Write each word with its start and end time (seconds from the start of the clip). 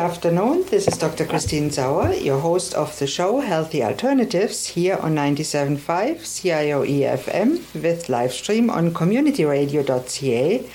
Good 0.00 0.12
afternoon. 0.12 0.64
This 0.70 0.88
is 0.88 0.96
Dr. 0.96 1.26
Christine 1.26 1.70
Sauer, 1.70 2.14
your 2.14 2.40
host 2.40 2.72
of 2.72 2.98
the 2.98 3.06
show 3.06 3.40
Healthy 3.40 3.84
Alternatives 3.84 4.68
here 4.68 4.96
on 4.96 5.14
97.5 5.14 6.20
CIOE 6.20 7.18
FM 7.18 7.82
with 7.82 8.08
live 8.08 8.32
stream 8.32 8.70
on 8.70 8.92
communityradio.ca 8.92 10.66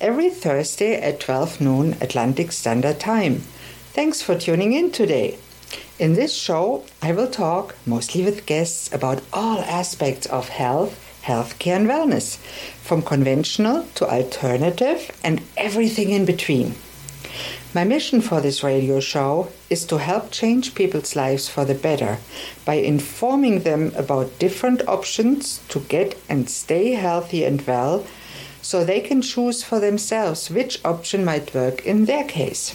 every 0.00 0.30
Thursday 0.30 1.00
at 1.00 1.20
12 1.20 1.60
noon 1.60 1.96
Atlantic 2.00 2.50
Standard 2.50 2.98
Time. 2.98 3.42
Thanks 3.94 4.20
for 4.20 4.36
tuning 4.36 4.72
in 4.72 4.90
today. 4.90 5.38
In 6.00 6.14
this 6.14 6.34
show, 6.34 6.84
I 7.00 7.12
will 7.12 7.28
talk 7.28 7.76
mostly 7.86 8.24
with 8.24 8.46
guests 8.46 8.92
about 8.92 9.22
all 9.32 9.60
aspects 9.60 10.26
of 10.26 10.48
health, 10.48 10.98
healthcare, 11.22 11.76
and 11.76 11.88
wellness, 11.88 12.36
from 12.82 13.02
conventional 13.02 13.86
to 13.94 14.10
alternative 14.10 15.12
and 15.22 15.40
everything 15.56 16.10
in 16.10 16.24
between. 16.24 16.74
My 17.74 17.84
mission 17.84 18.20
for 18.20 18.42
this 18.42 18.62
radio 18.62 19.00
show 19.00 19.48
is 19.70 19.86
to 19.86 19.96
help 19.96 20.30
change 20.30 20.74
people's 20.74 21.16
lives 21.16 21.48
for 21.48 21.64
the 21.64 21.74
better 21.74 22.18
by 22.66 22.74
informing 22.74 23.60
them 23.60 23.92
about 23.96 24.38
different 24.38 24.86
options 24.86 25.60
to 25.70 25.80
get 25.80 26.18
and 26.28 26.50
stay 26.50 26.92
healthy 26.92 27.44
and 27.44 27.66
well 27.66 28.06
so 28.60 28.84
they 28.84 29.00
can 29.00 29.22
choose 29.22 29.62
for 29.62 29.80
themselves 29.80 30.50
which 30.50 30.84
option 30.84 31.24
might 31.24 31.54
work 31.54 31.86
in 31.86 32.04
their 32.04 32.24
case. 32.24 32.74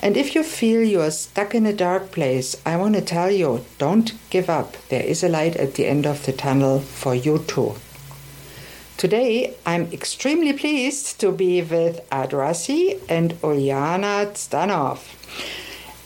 And 0.00 0.16
if 0.16 0.34
you 0.34 0.42
feel 0.42 0.82
you 0.82 1.02
are 1.02 1.12
stuck 1.12 1.54
in 1.54 1.64
a 1.64 1.72
dark 1.72 2.10
place, 2.10 2.56
I 2.66 2.76
want 2.78 2.96
to 2.96 3.02
tell 3.02 3.30
you 3.30 3.64
don't 3.78 4.12
give 4.30 4.50
up. 4.50 4.76
There 4.88 5.04
is 5.04 5.22
a 5.22 5.28
light 5.28 5.54
at 5.54 5.74
the 5.74 5.86
end 5.86 6.04
of 6.04 6.26
the 6.26 6.32
tunnel 6.32 6.80
for 6.80 7.14
you 7.14 7.44
too. 7.46 7.76
Today, 8.96 9.54
I'm 9.66 9.92
extremely 9.92 10.54
pleased 10.54 11.20
to 11.20 11.30
be 11.30 11.60
with 11.60 12.00
Ad 12.10 12.30
Rassi 12.30 12.98
and 13.10 13.34
Uljana 13.42 14.32
Stanov. 14.32 15.00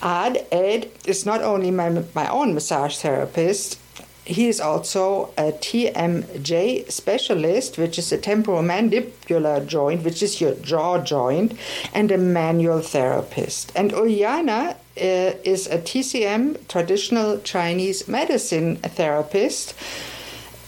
Ad, 0.03 0.45
Ed, 0.51 0.91
is 1.07 1.25
not 1.25 1.41
only 1.41 1.71
my, 1.71 2.03
my 2.17 2.29
own 2.29 2.53
massage 2.53 2.97
therapist, 2.99 3.79
he 4.25 4.49
is 4.49 4.61
also 4.61 5.33
a 5.39 5.53
TMJ 5.53 6.91
specialist, 6.91 7.79
which 7.79 7.97
is 7.97 8.11
a 8.11 8.19
temporomandibular 8.19 9.65
joint, 9.69 10.03
which 10.03 10.21
is 10.21 10.41
your 10.41 10.55
jaw 10.57 10.99
joint, 10.99 11.57
and 11.95 12.11
a 12.11 12.19
manual 12.19 12.81
therapist. 12.81 13.71
And 13.77 13.93
Uljana 13.93 14.71
uh, 14.73 14.75
is 14.97 15.69
a 15.69 15.79
TCM, 15.79 16.67
traditional 16.67 17.39
Chinese 17.39 18.09
medicine 18.09 18.77
therapist, 18.79 19.75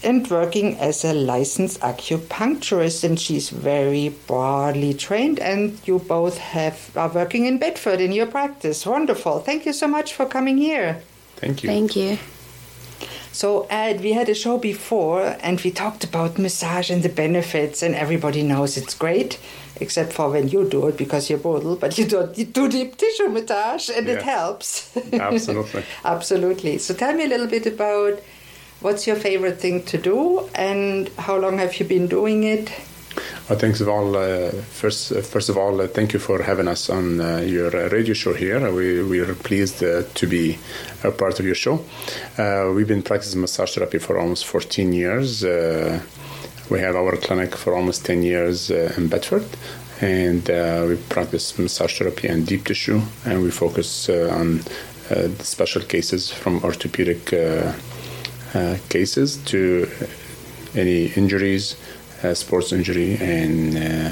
and 0.03 0.29
working 0.29 0.77
as 0.77 1.03
a 1.03 1.13
licensed 1.13 1.79
acupuncturist 1.81 3.03
and 3.03 3.19
she's 3.19 3.49
very 3.49 4.09
broadly 4.09 4.93
trained 4.93 5.39
and 5.39 5.79
you 5.87 5.99
both 5.99 6.37
have 6.37 6.91
are 6.95 7.09
working 7.09 7.45
in 7.45 7.57
Bedford 7.57 7.99
in 8.01 8.11
your 8.11 8.27
practice. 8.27 8.85
Wonderful. 8.85 9.39
Thank 9.39 9.65
you 9.65 9.73
so 9.73 9.87
much 9.87 10.13
for 10.13 10.25
coming 10.25 10.57
here. 10.57 11.01
Thank 11.37 11.63
you. 11.63 11.69
Thank 11.69 11.95
you. 11.95 12.17
So, 13.33 13.65
Ed, 13.71 14.01
we 14.01 14.13
had 14.13 14.29
a 14.29 14.35
show 14.35 14.59
before 14.59 15.35
and 15.41 15.59
we 15.61 15.71
talked 15.71 16.03
about 16.03 16.37
massage 16.37 16.91
and 16.91 17.01
the 17.01 17.09
benefits, 17.09 17.81
and 17.81 17.95
everybody 17.95 18.43
knows 18.43 18.77
it's 18.77 18.93
great, 18.93 19.39
except 19.81 20.13
for 20.13 20.29
when 20.29 20.49
you 20.49 20.69
do 20.69 20.87
it 20.87 20.97
because 20.97 21.31
you're 21.31 21.39
brutal, 21.39 21.75
but 21.75 21.97
you 21.97 22.05
do, 22.05 22.31
you 22.35 22.45
do 22.45 22.69
deep 22.69 22.95
tissue 22.95 23.29
massage 23.29 23.89
and 23.89 24.07
it 24.07 24.21
helps. 24.21 24.95
Absolutely. 25.13 25.83
Absolutely. 26.05 26.77
So, 26.77 26.93
tell 26.93 27.13
me 27.15 27.25
a 27.25 27.27
little 27.27 27.47
bit 27.47 27.65
about 27.65 28.19
what's 28.83 29.07
your 29.07 29.15
favorite 29.15 29.59
thing 29.59 29.81
to 29.83 29.97
do 29.97 30.47
and 30.53 31.09
how 31.17 31.37
long 31.37 31.57
have 31.57 31.79
you 31.79 31.85
been 31.85 32.07
doing 32.07 32.43
it? 32.43 32.69
Well, 33.49 33.59
thanks 33.59 33.81
of 33.81 33.87
all. 33.89 34.15
Uh, 34.15 34.51
first, 34.51 35.11
uh, 35.11 35.21
first 35.21 35.49
of 35.49 35.57
all, 35.57 35.81
uh, 35.81 35.87
thank 35.87 36.13
you 36.13 36.19
for 36.19 36.41
having 36.41 36.67
us 36.67 36.89
on 36.89 37.21
uh, 37.21 37.37
your 37.37 37.75
uh, 37.75 37.89
radio 37.89 38.13
show 38.13 38.33
here. 38.33 38.71
We 38.71 39.03
we 39.03 39.19
are 39.19 39.35
pleased 39.35 39.83
uh, 39.83 40.03
to 40.13 40.27
be 40.27 40.57
a 41.03 41.11
part 41.11 41.39
of 41.39 41.45
your 41.45 41.55
show. 41.55 41.75
we've 42.73 42.87
been 42.87 43.03
practicing 43.03 43.41
massage 43.41 43.75
therapy 43.75 43.99
for 43.99 44.17
almost 44.17 44.45
14 44.45 44.93
years. 44.93 45.43
we 46.69 46.79
have 46.79 46.95
our 46.95 47.17
clinic 47.17 47.55
for 47.55 47.75
almost 47.75 48.05
10 48.05 48.23
years 48.23 48.71
in 48.71 49.07
Bedford, 49.09 49.45
and 50.01 50.47
we 50.89 50.95
practice 51.09 51.59
massage 51.59 51.99
therapy 51.99 52.27
and 52.29 52.47
deep 52.47 52.65
tissue, 52.65 53.01
and 53.25 53.43
we 53.43 53.51
focus 53.51 54.09
on 54.09 54.61
special 55.39 55.81
cases 55.81 56.31
from 56.31 56.63
orthopedic 56.63 57.33
cases 58.89 59.37
to 59.45 59.87
any 60.75 61.07
injuries 61.15 61.75
uh, 62.23 62.33
sports 62.33 62.71
injury 62.71 63.17
and 63.17 63.77
uh, 63.77 64.09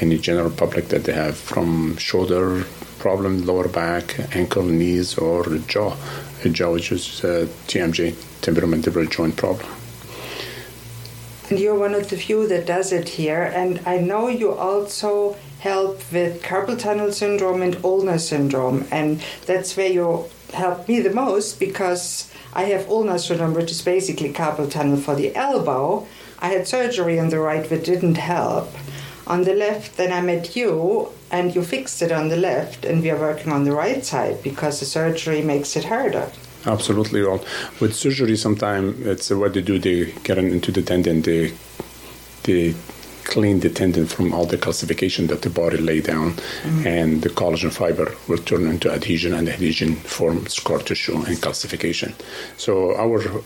any 0.00 0.18
general 0.18 0.50
public 0.50 0.88
that 0.88 1.04
they 1.04 1.12
have 1.12 1.36
from 1.36 1.96
shoulder 1.96 2.64
problem, 2.98 3.44
lower 3.44 3.68
back, 3.68 4.34
ankle, 4.34 4.64
knees, 4.64 5.18
or 5.18 5.44
jaw, 5.68 5.96
a 6.44 6.48
jaw 6.48 6.72
which 6.72 6.92
is 6.92 7.24
uh, 7.24 7.46
TMJ, 7.66 8.12
temporomandibular 8.40 9.10
joint 9.10 9.36
problem. 9.36 9.68
And 11.50 11.58
you're 11.58 11.78
one 11.78 11.94
of 11.94 12.08
the 12.08 12.16
few 12.16 12.46
that 12.46 12.66
does 12.66 12.92
it 12.92 13.08
here, 13.10 13.42
and 13.42 13.80
I 13.84 13.98
know 13.98 14.28
you 14.28 14.52
also 14.52 15.36
help 15.58 16.00
with 16.10 16.42
carpal 16.42 16.78
tunnel 16.78 17.12
syndrome 17.12 17.60
and 17.60 17.76
ulnar 17.84 18.18
syndrome, 18.18 18.86
and 18.90 19.22
that's 19.46 19.76
where 19.76 19.90
you 19.90 20.24
help 20.52 20.88
me 20.88 21.00
the 21.00 21.10
most 21.10 21.58
because 21.58 22.30
I 22.52 22.64
have 22.64 22.88
ulnar 22.88 23.18
syndrome, 23.18 23.54
which 23.54 23.70
is 23.70 23.82
basically 23.82 24.32
carpal 24.32 24.70
tunnel 24.70 24.98
for 24.98 25.14
the 25.14 25.34
elbow, 25.34 26.06
I 26.38 26.48
had 26.48 26.66
surgery 26.66 27.18
on 27.18 27.30
the 27.30 27.38
right 27.38 27.68
that 27.68 27.84
didn't 27.84 28.16
help. 28.16 28.74
On 29.26 29.44
the 29.44 29.54
left, 29.54 29.96
then 29.96 30.12
I 30.12 30.20
met 30.20 30.56
you, 30.56 31.08
and 31.30 31.54
you 31.54 31.62
fixed 31.62 32.02
it 32.02 32.10
on 32.10 32.28
the 32.28 32.36
left, 32.36 32.84
and 32.84 33.00
we 33.00 33.10
are 33.10 33.18
working 33.18 33.52
on 33.52 33.64
the 33.64 33.72
right 33.72 34.04
side 34.04 34.42
because 34.42 34.80
the 34.80 34.86
surgery 34.86 35.40
makes 35.40 35.76
it 35.76 35.84
harder. 35.84 36.30
Absolutely. 36.66 37.22
Well, 37.22 37.44
with 37.80 37.94
surgery, 37.94 38.36
sometimes 38.36 39.06
it's 39.06 39.30
what 39.30 39.54
they 39.54 39.62
do. 39.62 39.78
They 39.78 40.12
get 40.24 40.38
into 40.38 40.72
the 40.72 40.82
tendon. 40.82 41.22
They 41.22 41.52
they 42.42 42.74
clean 43.24 43.60
the 43.60 43.70
tendon 43.70 44.06
from 44.06 44.32
all 44.32 44.46
the 44.46 44.58
calcification 44.58 45.28
that 45.28 45.42
the 45.42 45.50
body 45.50 45.78
lay 45.78 46.00
down, 46.00 46.32
mm-hmm. 46.32 46.86
and 46.86 47.22
the 47.22 47.30
collagen 47.30 47.72
fiber 47.72 48.14
will 48.28 48.38
turn 48.38 48.66
into 48.66 48.90
adhesion, 48.90 49.32
and 49.32 49.48
adhesion 49.48 49.96
forms 49.96 50.54
scar 50.54 50.78
tissue 50.78 51.16
and 51.16 51.36
calcification. 51.38 52.12
So 52.56 52.94
our 52.96 53.42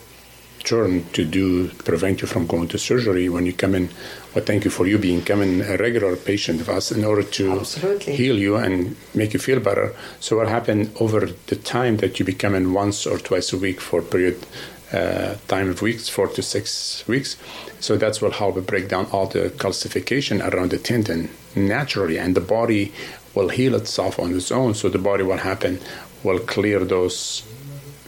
turn 0.67 1.05
to 1.13 1.23
do 1.23 1.69
prevent 1.89 2.21
you 2.21 2.27
from 2.27 2.45
going 2.45 2.67
to 2.67 2.77
surgery 2.77 3.29
when 3.29 3.45
you 3.45 3.53
come 3.53 3.73
in. 3.73 3.89
Well, 4.35 4.43
thank 4.43 4.65
you 4.65 4.71
for 4.71 4.85
you 4.85 4.97
being 4.97 5.23
coming 5.23 5.61
a 5.61 5.77
regular 5.77 6.15
patient 6.17 6.59
of 6.59 6.69
us 6.69 6.91
in 6.91 7.05
order 7.05 7.23
to 7.23 7.59
Absolutely. 7.59 8.15
heal 8.15 8.37
you 8.37 8.57
and 8.57 8.97
make 9.15 9.33
you 9.33 9.39
feel 9.39 9.61
better. 9.61 9.95
So 10.19 10.37
what 10.37 10.49
happened 10.49 10.91
over 10.99 11.21
the 11.47 11.55
time 11.55 11.97
that 11.97 12.19
you 12.19 12.25
become 12.25 12.53
in 12.53 12.73
once 12.73 13.07
or 13.07 13.17
twice 13.17 13.53
a 13.53 13.57
week 13.57 13.79
for 13.79 14.01
a 14.01 14.03
period 14.03 14.45
Uh, 14.93 15.35
time 15.49 15.69
of 15.69 15.81
weeks, 15.81 16.07
four 16.07 16.29
to 16.29 16.41
six 16.41 17.05
weeks. 17.09 17.35
So 17.81 17.97
that's 17.97 18.21
what 18.21 18.31
help 18.31 18.65
break 18.65 18.87
down 18.87 19.05
all 19.11 19.27
the 19.27 19.49
calcification 19.49 20.39
around 20.39 20.71
the 20.71 20.77
tendon 20.77 21.29
naturally, 21.57 22.17
and 22.17 22.35
the 22.35 22.39
body 22.39 22.93
will 23.35 23.49
heal 23.49 23.75
itself 23.75 24.17
on 24.17 24.33
its 24.33 24.49
own. 24.49 24.75
So 24.75 24.87
the 24.87 24.97
body, 24.97 25.23
what 25.23 25.41
happen, 25.41 25.81
will 26.23 26.39
clear 26.39 26.79
those 26.85 27.43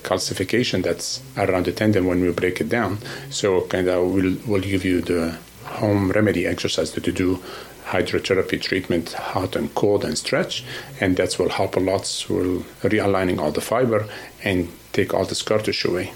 calcification 0.03 0.81
that's 0.81 1.21
around 1.35 1.65
the 1.65 1.73
tendon 1.73 2.05
when 2.05 2.21
we 2.21 2.31
break 2.31 2.61
it 2.61 2.69
down. 2.69 2.99
So 3.29 3.67
kind 3.67 3.89
of 3.89 4.13
we'll, 4.13 4.37
we'll 4.47 4.61
give 4.61 4.85
you 4.85 5.01
the 5.01 5.37
home 5.65 6.11
remedy 6.11 6.47
exercise 6.47 6.91
to 6.91 7.11
do 7.11 7.43
hydrotherapy 7.87 8.61
treatment, 8.61 9.11
hot 9.13 9.57
and 9.57 9.75
cold 9.75 10.05
and 10.05 10.17
stretch, 10.17 10.63
and 11.01 11.17
that 11.17 11.37
will 11.37 11.49
help 11.49 11.75
a 11.75 11.81
lot. 11.81 12.25
We'll 12.29 12.63
realigning 12.83 13.39
all 13.39 13.51
the 13.51 13.59
fiber 13.59 14.07
and 14.45 14.69
take 14.93 15.13
all 15.13 15.25
the 15.25 15.35
scar 15.35 15.59
tissue 15.59 15.91
away. 15.91 16.13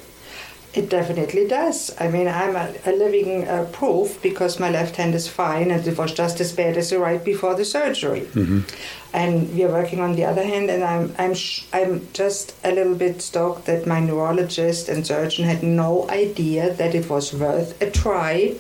It 0.74 0.90
definitely 0.90 1.48
does. 1.48 1.96
I 2.00 2.08
mean, 2.08 2.28
I'm 2.28 2.56
a, 2.56 2.74
a 2.88 2.94
living 2.94 3.48
uh, 3.48 3.66
proof 3.72 4.20
because 4.24 4.60
my 4.60 4.72
left 4.72 4.96
hand 4.96 5.14
is 5.14 5.28
fine 5.28 5.70
and 5.70 5.86
it 5.86 5.98
was 5.98 6.14
just 6.14 6.42
as 6.42 6.52
bad 6.52 6.78
as 6.78 6.90
the 6.90 6.98
right 6.98 7.24
before 7.24 7.54
the 7.54 7.64
surgery. 7.64 8.22
Mm-hmm. 8.22 8.62
And 9.14 9.54
we 9.54 9.64
are 9.64 9.72
working 9.72 10.00
on 10.00 10.16
the 10.16 10.26
other 10.26 10.44
hand, 10.44 10.72
and 10.72 10.84
I'm 10.84 11.14
I'm 11.20 11.36
sh- 11.36 11.66
I'm 11.72 12.08
just 12.14 12.56
a 12.64 12.72
little 12.72 12.96
bit 12.96 13.22
stoked 13.22 13.68
that 13.68 13.86
my 13.86 14.00
neurologist 14.00 14.90
and 14.90 15.06
surgeon 15.06 15.46
had 15.46 15.62
no 15.62 16.10
idea 16.10 16.74
that 16.74 16.96
it 16.96 17.08
was 17.08 17.32
worth 17.32 17.80
a 17.80 17.92
try. 17.92 18.56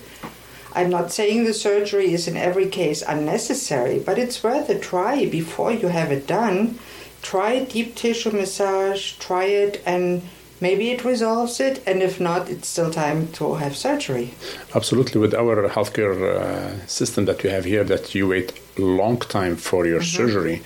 I'm 0.76 0.92
not 0.92 1.12
saying 1.12 1.46
the 1.46 1.56
surgery 1.56 2.14
is 2.14 2.28
in 2.28 2.38
every 2.38 2.68
case 2.68 3.02
unnecessary, 3.02 3.98
but 4.00 4.20
it's 4.20 4.44
worth 4.44 4.70
a 4.70 4.78
try 4.78 5.26
before 5.26 5.72
you 5.72 5.88
have 5.88 6.12
it 6.12 6.28
done. 6.28 6.78
Try 7.24 7.64
deep 7.64 7.96
tissue 7.96 8.32
massage, 8.32 9.14
try 9.14 9.46
it, 9.46 9.82
and 9.88 10.22
maybe 10.64 10.86
it 10.96 11.04
resolves 11.04 11.60
it, 11.60 11.76
and 11.86 12.02
if 12.02 12.20
not, 12.20 12.50
it's 12.50 12.70
still 12.70 12.90
time 12.90 13.20
to 13.34 13.56
have 13.56 13.76
surgery. 13.76 14.28
Absolutely, 14.74 15.20
with 15.20 15.34
our 15.36 15.56
healthcare 15.76 16.16
uh, 16.16 16.88
system 16.88 17.26
that 17.26 17.44
we 17.44 17.50
have 17.50 17.66
here, 17.66 17.84
that 17.84 18.16
you 18.16 18.24
wait 18.30 18.50
a 18.78 18.82
long 18.82 19.18
time 19.38 19.56
for 19.58 19.86
your 19.86 20.00
mm-hmm. 20.00 20.18
surgery, 20.18 20.58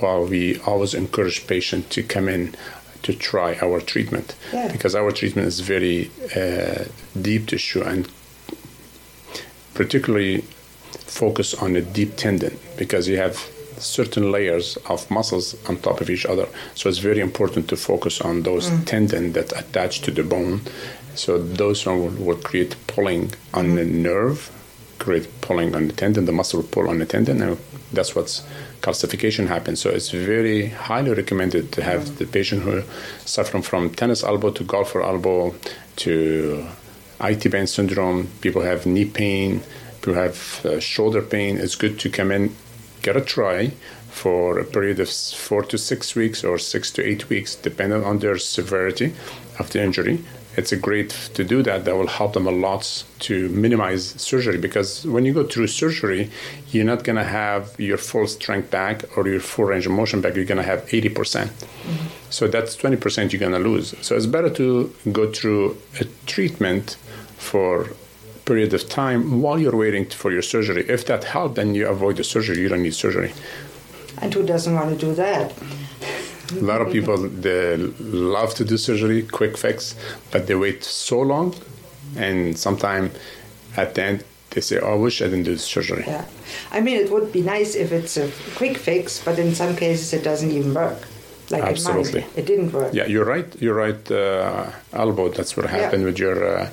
while 0.00 0.24
we 0.34 0.60
always 0.70 0.92
encourage 0.94 1.46
patients 1.46 1.88
to 1.94 2.02
come 2.02 2.28
in 2.28 2.54
to 3.02 3.14
try 3.14 3.56
our 3.62 3.80
treatment 3.80 4.34
yeah. 4.52 4.70
because 4.72 4.94
our 4.94 5.12
treatment 5.12 5.46
is 5.46 5.60
very 5.60 6.10
uh, 6.36 6.84
deep 7.28 7.46
tissue 7.46 7.82
and 7.82 8.08
particularly 9.74 10.42
focus 11.20 11.54
on 11.54 11.72
the 11.74 11.80
deep 11.80 12.16
tendon 12.16 12.58
because 12.76 13.08
you 13.08 13.16
have 13.16 13.36
certain 13.80 14.30
layers 14.30 14.76
of 14.88 15.10
muscles 15.10 15.56
on 15.68 15.76
top 15.78 16.00
of 16.00 16.10
each 16.10 16.26
other. 16.26 16.46
So 16.74 16.88
it's 16.88 16.98
very 16.98 17.20
important 17.20 17.68
to 17.68 17.76
focus 17.76 18.20
on 18.20 18.42
those 18.42 18.70
mm. 18.70 18.84
tendon 18.86 19.32
that 19.32 19.52
attach 19.52 20.00
to 20.02 20.10
the 20.10 20.22
bone. 20.22 20.62
So 21.14 21.38
those 21.38 21.84
will, 21.86 22.08
will 22.08 22.36
create 22.36 22.76
pulling 22.86 23.32
on 23.54 23.68
mm. 23.68 23.76
the 23.76 23.84
nerve, 23.84 24.50
create 24.98 25.28
pulling 25.40 25.74
on 25.74 25.88
the 25.88 25.92
tendon. 25.92 26.24
The 26.26 26.32
muscle 26.32 26.60
will 26.60 26.68
pull 26.68 26.88
on 26.88 26.98
the 26.98 27.06
tendon, 27.06 27.42
and 27.42 27.58
that's 27.92 28.14
what's 28.14 28.46
calcification 28.80 29.48
happens. 29.48 29.80
So 29.80 29.90
it's 29.90 30.10
very 30.10 30.68
highly 30.68 31.12
recommended 31.12 31.72
to 31.72 31.82
have 31.82 32.02
mm. 32.02 32.18
the 32.18 32.26
patient 32.26 32.62
who 32.62 32.82
suffering 33.24 33.62
from 33.62 33.90
tennis 33.90 34.22
elbow 34.22 34.50
to 34.50 34.64
golfer 34.64 35.02
elbow 35.02 35.54
to 35.96 36.66
IT 37.20 37.50
band 37.50 37.68
syndrome. 37.68 38.28
People 38.40 38.62
have 38.62 38.86
knee 38.86 39.04
pain. 39.04 39.62
People 40.00 40.14
have 40.14 40.64
uh, 40.64 40.78
shoulder 40.78 41.22
pain. 41.22 41.58
It's 41.58 41.74
good 41.74 41.98
to 42.00 42.08
come 42.08 42.30
in 42.30 42.54
get 43.02 43.16
a 43.16 43.20
try 43.20 43.72
for 44.10 44.58
a 44.58 44.64
period 44.64 45.00
of 45.00 45.08
four 45.10 45.62
to 45.62 45.78
six 45.78 46.14
weeks 46.14 46.42
or 46.42 46.58
six 46.58 46.90
to 46.92 47.04
eight 47.04 47.28
weeks, 47.28 47.54
depending 47.54 48.04
on 48.04 48.18
their 48.18 48.38
severity 48.38 49.14
of 49.58 49.70
the 49.70 49.82
injury. 49.82 50.24
It's 50.56 50.72
a 50.72 50.76
great 50.76 51.10
to 51.34 51.44
do 51.44 51.62
that. 51.62 51.84
That 51.84 51.94
will 51.94 52.08
help 52.08 52.32
them 52.32 52.48
a 52.48 52.50
lot 52.50 53.04
to 53.20 53.48
minimize 53.50 54.20
surgery 54.20 54.58
because 54.58 55.06
when 55.06 55.24
you 55.24 55.32
go 55.32 55.44
through 55.44 55.68
surgery, 55.68 56.30
you're 56.72 56.84
not 56.84 57.04
going 57.04 57.14
to 57.14 57.22
have 57.22 57.78
your 57.78 57.96
full 57.96 58.26
strength 58.26 58.68
back 58.68 59.04
or 59.16 59.28
your 59.28 59.38
full 59.38 59.66
range 59.66 59.86
of 59.86 59.92
motion 59.92 60.20
back. 60.20 60.34
You're 60.34 60.44
going 60.44 60.58
to 60.58 60.70
have 60.72 60.84
80%. 60.86 61.14
percent 61.14 61.50
mm 61.50 61.64
hmm 61.84 62.06
So 62.30 62.46
that's 62.46 62.76
20% 62.76 63.32
you're 63.32 63.40
going 63.40 63.52
to 63.62 63.68
lose. 63.70 63.94
So 64.02 64.14
it's 64.16 64.26
better 64.26 64.50
to 64.50 64.92
go 65.12 65.32
through 65.32 65.78
a 66.02 66.04
treatment 66.26 66.96
for 67.38 67.88
period 68.48 68.72
of 68.72 68.88
time 68.88 69.20
while 69.42 69.58
you're 69.62 69.80
waiting 69.84 70.06
for 70.22 70.30
your 70.32 70.46
surgery. 70.54 70.82
If 70.88 71.04
that 71.06 71.22
helped, 71.34 71.54
then 71.56 71.74
you 71.74 71.86
avoid 71.86 72.16
the 72.16 72.24
surgery. 72.24 72.58
You 72.62 72.68
don't 72.70 72.82
need 72.82 72.94
surgery. 72.94 73.32
And 74.22 74.32
who 74.34 74.42
doesn't 74.52 74.74
want 74.74 74.88
to 74.94 75.06
do 75.06 75.14
that? 75.14 75.52
A 76.52 76.64
lot 76.72 76.80
of 76.80 76.88
people 76.90 77.16
they 77.18 77.76
love 78.36 78.54
to 78.54 78.64
do 78.64 78.76
surgery, 78.78 79.20
quick 79.22 79.54
fix, 79.58 79.94
but 80.32 80.46
they 80.46 80.54
wait 80.54 80.82
so 80.82 81.20
long, 81.20 81.54
and 82.16 82.58
sometimes 82.66 83.10
at 83.76 83.94
the 83.94 84.02
end 84.02 84.24
they 84.50 84.62
say, 84.62 84.78
oh, 84.80 84.94
"I 84.94 84.98
wish 85.06 85.20
I 85.20 85.26
didn't 85.26 85.44
do 85.44 85.56
surgery." 85.58 86.04
Yeah, 86.06 86.24
I 86.76 86.80
mean, 86.80 86.96
it 87.04 87.10
would 87.12 87.28
be 87.38 87.42
nice 87.42 87.70
if 87.84 87.92
it's 87.92 88.16
a 88.16 88.26
quick 88.56 88.78
fix, 88.78 89.22
but 89.26 89.38
in 89.38 89.54
some 89.54 89.76
cases 89.76 90.06
it 90.18 90.24
doesn't 90.24 90.52
even 90.58 90.72
work. 90.72 90.98
Like 91.50 91.62
Absolutely, 91.62 92.26
it 92.36 92.44
didn't 92.46 92.72
work. 92.72 92.92
Yeah, 92.92 93.06
you're 93.06 93.24
right. 93.24 93.48
You're 93.60 93.74
right. 93.74 94.10
Uh, 94.10 94.70
elbow. 94.92 95.30
That's 95.30 95.56
what 95.56 95.66
happened 95.66 96.02
yeah. 96.02 96.08
with 96.08 96.18
your 96.18 96.58
uh, 96.58 96.68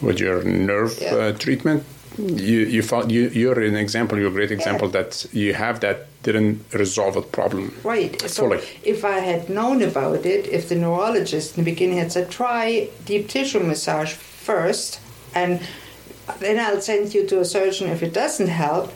with 0.00 0.20
your 0.20 0.44
nerve 0.44 0.96
yeah. 1.00 1.14
uh, 1.14 1.32
treatment 1.32 1.84
you 2.18 2.60
you 2.60 2.82
found 2.82 3.10
you 3.10 3.28
you're 3.28 3.60
an 3.60 3.74
example 3.74 4.18
you're 4.18 4.28
a 4.28 4.32
great 4.32 4.50
example 4.50 4.88
yeah. 4.88 5.02
that 5.02 5.26
you 5.32 5.52
have 5.52 5.80
that 5.80 6.06
didn't 6.22 6.64
resolve 6.72 7.16
a 7.16 7.22
problem 7.22 7.74
right 7.82 8.20
fully. 8.22 8.60
so 8.60 8.66
if 8.84 9.04
i 9.04 9.18
had 9.18 9.48
known 9.48 9.82
about 9.82 10.24
it 10.24 10.46
if 10.46 10.68
the 10.68 10.74
neurologist 10.74 11.56
in 11.56 11.64
the 11.64 11.70
beginning 11.70 11.98
had 11.98 12.12
said 12.12 12.30
try 12.30 12.88
deep 13.04 13.28
tissue 13.28 13.60
massage 13.60 14.12
first 14.12 15.00
and 15.34 15.60
then 16.38 16.58
i'll 16.58 16.80
send 16.80 17.12
you 17.14 17.26
to 17.26 17.40
a 17.40 17.44
surgeon 17.44 17.88
if 17.88 18.02
it 18.02 18.12
doesn't 18.12 18.48
help 18.48 18.92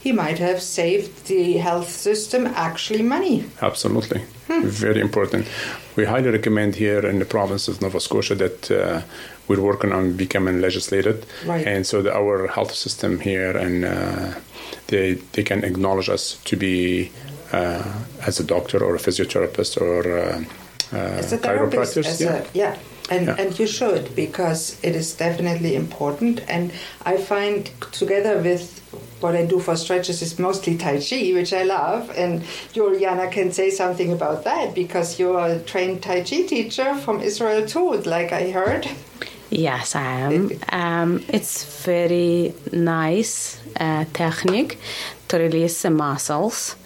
he 0.00 0.10
might 0.12 0.38
have 0.38 0.60
saved 0.60 1.26
the 1.26 1.58
health 1.58 1.88
system 1.88 2.46
actually 2.46 3.02
money 3.02 3.44
absolutely 3.62 4.22
hmm. 4.48 4.66
very 4.66 5.00
important 5.00 5.46
we 5.96 6.04
highly 6.04 6.30
recommend 6.30 6.74
here 6.74 7.06
in 7.06 7.18
the 7.18 7.24
province 7.24 7.68
of 7.68 7.80
nova 7.80 8.00
scotia 8.00 8.34
that 8.34 8.70
uh, 8.70 9.00
we're 9.48 9.60
working 9.60 9.92
on 9.92 10.12
becoming 10.16 10.60
legislated, 10.60 11.26
right. 11.46 11.66
and 11.66 11.86
so 11.86 12.02
the, 12.02 12.14
our 12.14 12.46
health 12.48 12.74
system 12.74 13.18
here 13.20 13.56
and 13.56 13.84
uh, 13.84 14.34
they 14.88 15.14
they 15.32 15.42
can 15.42 15.64
acknowledge 15.64 16.08
us 16.08 16.38
to 16.44 16.56
be 16.56 17.10
uh, 17.52 17.82
as 18.26 18.38
a 18.38 18.44
doctor 18.44 18.84
or 18.84 18.94
a 18.94 18.98
physiotherapist 18.98 19.80
or 19.80 20.18
uh, 20.18 20.44
a 20.92 21.22
therapist, 21.22 22.20
yeah. 22.20 22.36
A, 22.36 22.46
yeah. 22.52 22.76
And, 23.10 23.26
yeah. 23.26 23.36
and 23.38 23.58
you 23.58 23.66
should 23.66 24.14
because 24.14 24.78
it 24.82 24.94
is 24.94 25.14
definitely 25.14 25.74
important. 25.74 26.42
And 26.48 26.72
I 27.04 27.16
find 27.16 27.70
together 27.92 28.38
with 28.42 28.78
what 29.20 29.34
I 29.34 29.44
do 29.46 29.58
for 29.58 29.76
stretches 29.76 30.22
is 30.22 30.38
mostly 30.38 30.76
Tai 30.76 31.00
Chi, 31.00 31.32
which 31.32 31.52
I 31.52 31.62
love. 31.64 32.10
And 32.16 32.42
Uljana 32.74 33.30
can 33.30 33.52
say 33.52 33.70
something 33.70 34.12
about 34.12 34.44
that 34.44 34.74
because 34.74 35.18
you're 35.18 35.38
a 35.38 35.58
trained 35.60 36.02
Tai 36.02 36.20
Chi 36.20 36.42
teacher 36.42 36.94
from 36.96 37.20
Israel 37.20 37.66
too, 37.66 37.94
like 38.02 38.32
I 38.32 38.50
heard. 38.50 38.88
Yes, 39.50 39.96
I 39.96 40.02
am. 40.02 40.50
Um, 40.70 41.24
it's 41.28 41.84
very 41.84 42.54
nice 42.70 43.58
uh, 43.80 44.04
technique 44.12 44.78
to 45.28 45.38
release 45.38 45.82
the 45.82 45.90
muscles. 45.90 46.76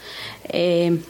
Um, 0.53 1.03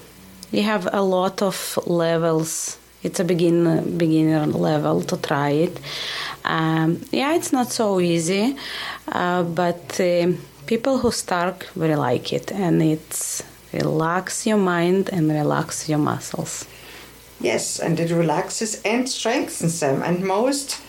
you 0.51 0.63
have 0.63 0.89
a 0.93 1.03
lot 1.03 1.43
of 1.43 1.79
levels. 1.87 2.79
It's 3.03 3.21
a 3.21 3.25
begin, 3.25 3.99
beginner 3.99 4.47
level 4.47 5.03
to 5.03 5.17
try 5.17 5.51
it. 5.51 5.79
Um, 6.45 7.01
yeah, 7.11 7.35
it's 7.35 7.53
not 7.53 7.73
so 7.73 8.01
easy, 8.01 8.57
uh, 9.09 9.43
but 9.43 10.01
uh, 10.01 10.33
people 10.67 10.99
who 10.99 11.11
start 11.11 11.69
really 11.77 11.97
like 11.97 12.33
it, 12.33 12.53
and 12.53 12.83
it's 12.83 13.43
relax 13.73 14.47
your 14.47 14.59
mind 14.59 15.11
and 15.13 15.31
relax 15.31 15.89
your 15.89 15.99
muscles. 15.99 16.67
Yes, 17.41 17.81
and 17.81 17.99
it 17.99 18.11
relaxes 18.11 18.81
and 18.85 19.09
strengthens 19.09 19.81
them. 19.81 20.03
And 20.03 20.25
most 20.25 20.81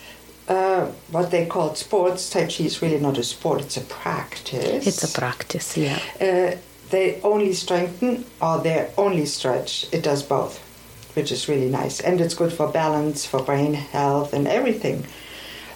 uh, 0.47 0.87
what 1.11 1.31
they 1.31 1.45
call 1.45 1.75
sports. 1.75 2.29
Tai 2.29 2.47
Chi 2.47 2.63
is 2.63 2.81
really 2.81 2.99
not 2.99 3.17
a 3.17 3.23
sport, 3.23 3.61
it's 3.61 3.77
a 3.77 3.81
practice. 3.81 4.85
It's 4.87 5.03
a 5.03 5.19
practice, 5.19 5.77
yeah. 5.77 5.99
Uh, 6.19 6.57
they 6.89 7.21
only 7.21 7.53
strengthen 7.53 8.25
or 8.41 8.59
they 8.59 8.89
only 8.97 9.25
stretch. 9.25 9.87
It 9.91 10.03
does 10.03 10.21
both, 10.21 10.59
which 11.13 11.31
is 11.31 11.47
really 11.47 11.69
nice. 11.69 11.99
And 11.99 12.19
it's 12.21 12.33
good 12.33 12.53
for 12.53 12.67
balance, 12.67 13.25
for 13.25 13.41
brain 13.41 13.73
health, 13.73 14.33
and 14.33 14.47
everything. 14.47 15.05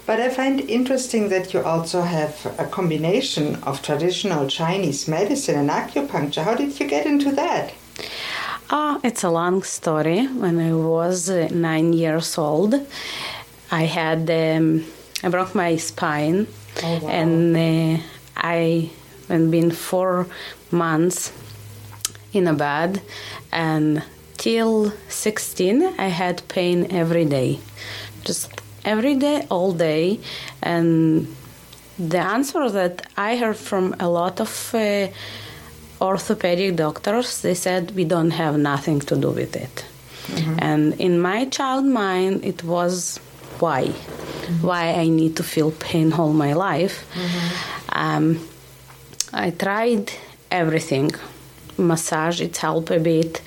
But 0.06 0.22
I 0.22 0.30
find 0.30 0.62
interesting 0.62 1.30
that 1.30 1.54
you 1.54 1.62
also 1.62 2.02
have 2.02 2.46
a 2.58 2.66
combination 2.66 3.56
of 3.64 3.82
traditional 3.82 4.48
Chinese 4.48 5.08
medicine 5.08 5.60
and 5.60 5.70
acupuncture. 5.70 6.44
How 6.44 6.56
did 6.56 6.80
you 6.80 6.88
get 6.88 7.06
into 7.06 7.32
that? 7.34 7.74
Oh, 8.70 9.00
it's 9.04 9.24
a 9.24 9.30
long 9.30 9.64
story. 9.64 10.26
When 10.28 10.60
I 10.60 10.74
was 10.74 11.30
uh, 11.30 11.50
nine 11.52 11.92
years 11.94 12.38
old, 12.38 12.76
I 13.70 13.84
had 13.84 14.30
um, 14.30 14.86
I 15.24 15.30
broke 15.30 15.56
my 15.56 15.76
spine, 15.78 16.48
oh, 16.84 17.00
wow. 17.00 17.10
and 17.10 17.58
uh, 17.58 18.04
I 18.36 18.92
had 19.28 19.50
been 19.52 19.72
four 19.72 20.28
months 20.72 21.34
in 22.34 22.48
a 22.48 22.54
bed, 22.54 23.02
and 23.52 24.04
till 24.38 24.94
16 25.10 25.96
I 25.98 26.08
had 26.08 26.48
pain 26.48 26.88
every 26.92 27.26
day, 27.26 27.60
just 28.24 28.50
every 28.86 29.16
day, 29.16 29.46
all 29.50 29.74
day, 29.74 30.20
and 30.62 31.28
the 32.00 32.20
answer 32.20 32.70
that 32.70 33.08
I 33.18 33.36
heard 33.38 33.58
from 33.58 33.96
a 34.00 34.08
lot 34.08 34.40
of 34.40 34.74
uh, 34.74 35.08
orthopedic 36.00 36.76
doctors, 36.76 37.42
they 37.42 37.56
said 37.56 37.92
we 37.92 38.06
don't 38.06 38.32
have 38.32 38.58
nothing 38.58 39.00
to 39.00 39.16
do 39.16 39.32
with 39.32 39.56
it. 39.56 39.86
Mm-hmm. 40.28 40.56
And 40.60 40.94
in 41.00 41.20
my 41.20 41.46
child 41.46 41.86
mind, 41.86 42.46
it 42.46 42.64
was 42.64 43.20
why 43.60 43.94
mm-hmm. 44.48 44.68
why 44.68 44.94
I 44.94 45.08
need 45.08 45.36
to 45.38 45.44
feel 45.44 45.72
pain 45.72 46.14
all 46.14 46.34
my 46.34 46.54
life. 46.54 47.06
Mm-hmm. 47.14 48.00
Um, 48.00 48.48
I 49.34 49.52
tried 49.52 50.12
everything. 50.52 51.12
Massage 51.78 52.42
it 52.42 52.58
helped 52.58 52.92
a 52.92 53.00
bit, 53.00 53.42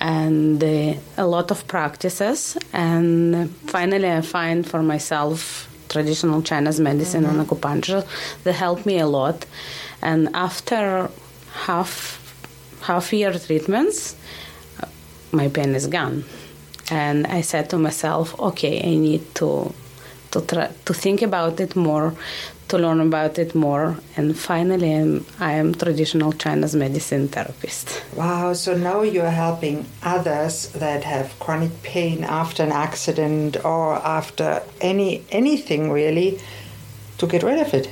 and 0.00 0.62
uh, 0.62 0.94
a 1.16 1.26
lot 1.26 1.50
of 1.50 1.66
practices. 1.66 2.56
And 2.72 3.50
finally, 3.66 4.10
I 4.10 4.20
find 4.20 4.66
for 4.66 4.82
myself 4.82 5.68
traditional 5.88 6.42
Chinese 6.42 6.80
medicine 6.80 7.24
mm-hmm. 7.24 7.40
and 7.40 7.48
acupuncture 7.48 8.06
that 8.44 8.52
helped 8.52 8.86
me 8.86 8.98
a 8.98 9.06
lot. 9.06 9.46
And 10.02 10.28
after 10.34 11.10
half 11.66 12.20
half 12.82 13.12
year 13.12 13.32
treatments, 13.32 14.16
my 15.32 15.48
pain 15.48 15.74
is 15.74 15.86
gone 15.86 16.24
and 16.90 17.26
I 17.26 17.40
said 17.40 17.70
to 17.70 17.78
myself, 17.78 18.38
okay, 18.38 18.80
I 18.82 18.96
need 18.96 19.34
to 19.36 19.72
to 20.34 20.40
try 20.40 20.68
to 20.84 20.94
think 20.94 21.22
about 21.22 21.60
it 21.60 21.74
more, 21.76 22.14
to 22.68 22.78
learn 22.78 23.00
about 23.00 23.38
it 23.38 23.54
more, 23.54 23.96
and 24.16 24.36
finally, 24.36 24.94
I'm, 24.94 25.24
I 25.40 25.52
am 25.52 25.74
traditional 25.74 26.32
Chinese 26.32 26.74
medicine 26.74 27.28
therapist. 27.28 28.02
Wow! 28.16 28.52
So 28.52 28.76
now 28.76 29.02
you 29.02 29.22
are 29.22 29.36
helping 29.46 29.86
others 30.02 30.68
that 30.82 31.04
have 31.04 31.26
chronic 31.38 31.72
pain 31.82 32.24
after 32.24 32.62
an 32.62 32.72
accident 32.72 33.64
or 33.64 33.94
after 34.18 34.62
any 34.80 35.22
anything 35.30 35.90
really 35.90 36.38
to 37.18 37.26
get 37.26 37.42
rid 37.42 37.58
of 37.58 37.72
it. 37.74 37.88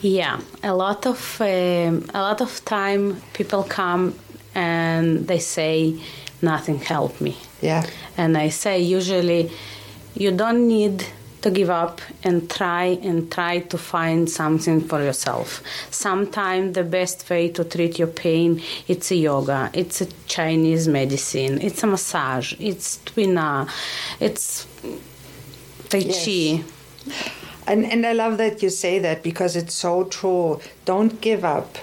Yeah, 0.00 0.40
a 0.62 0.74
lot 0.74 1.06
of 1.06 1.40
um, 1.40 2.04
a 2.14 2.20
lot 2.28 2.40
of 2.40 2.64
time 2.64 3.22
people 3.32 3.62
come 3.64 4.14
and 4.54 5.26
they 5.26 5.38
say 5.38 5.98
nothing 6.42 6.78
helped 6.78 7.20
me 7.20 7.36
yeah. 7.60 7.86
And 8.16 8.36
I 8.36 8.48
say 8.48 8.80
usually 8.80 9.50
you 10.14 10.30
don't 10.30 10.66
need 10.68 11.04
to 11.46 11.52
give 11.52 11.70
up 11.70 12.00
and 12.24 12.50
try 12.50 12.98
and 13.08 13.30
try 13.30 13.60
to 13.60 13.78
find 13.78 14.28
something 14.28 14.80
for 14.80 15.00
yourself. 15.00 15.62
Sometimes 15.92 16.74
the 16.74 16.82
best 16.82 17.30
way 17.30 17.50
to 17.50 17.62
treat 17.62 18.00
your 18.00 18.08
pain 18.08 18.60
it's 18.88 19.12
a 19.12 19.14
yoga, 19.14 19.70
it's 19.72 20.00
a 20.00 20.06
Chinese 20.26 20.88
medicine, 20.88 21.60
it's 21.60 21.84
a 21.84 21.86
massage, 21.86 22.54
it's 22.58 22.98
tuina, 23.06 23.70
it's 24.18 24.66
tai 25.88 26.02
chi. 26.02 26.40
Yes. 26.40 26.64
And, 27.68 27.84
and 27.84 28.04
I 28.04 28.12
love 28.12 28.38
that 28.38 28.60
you 28.60 28.70
say 28.70 28.98
that 28.98 29.22
because 29.22 29.54
it's 29.54 29.74
so 29.74 30.04
true. 30.04 30.60
Don't 30.84 31.20
give 31.20 31.44
up. 31.44 31.78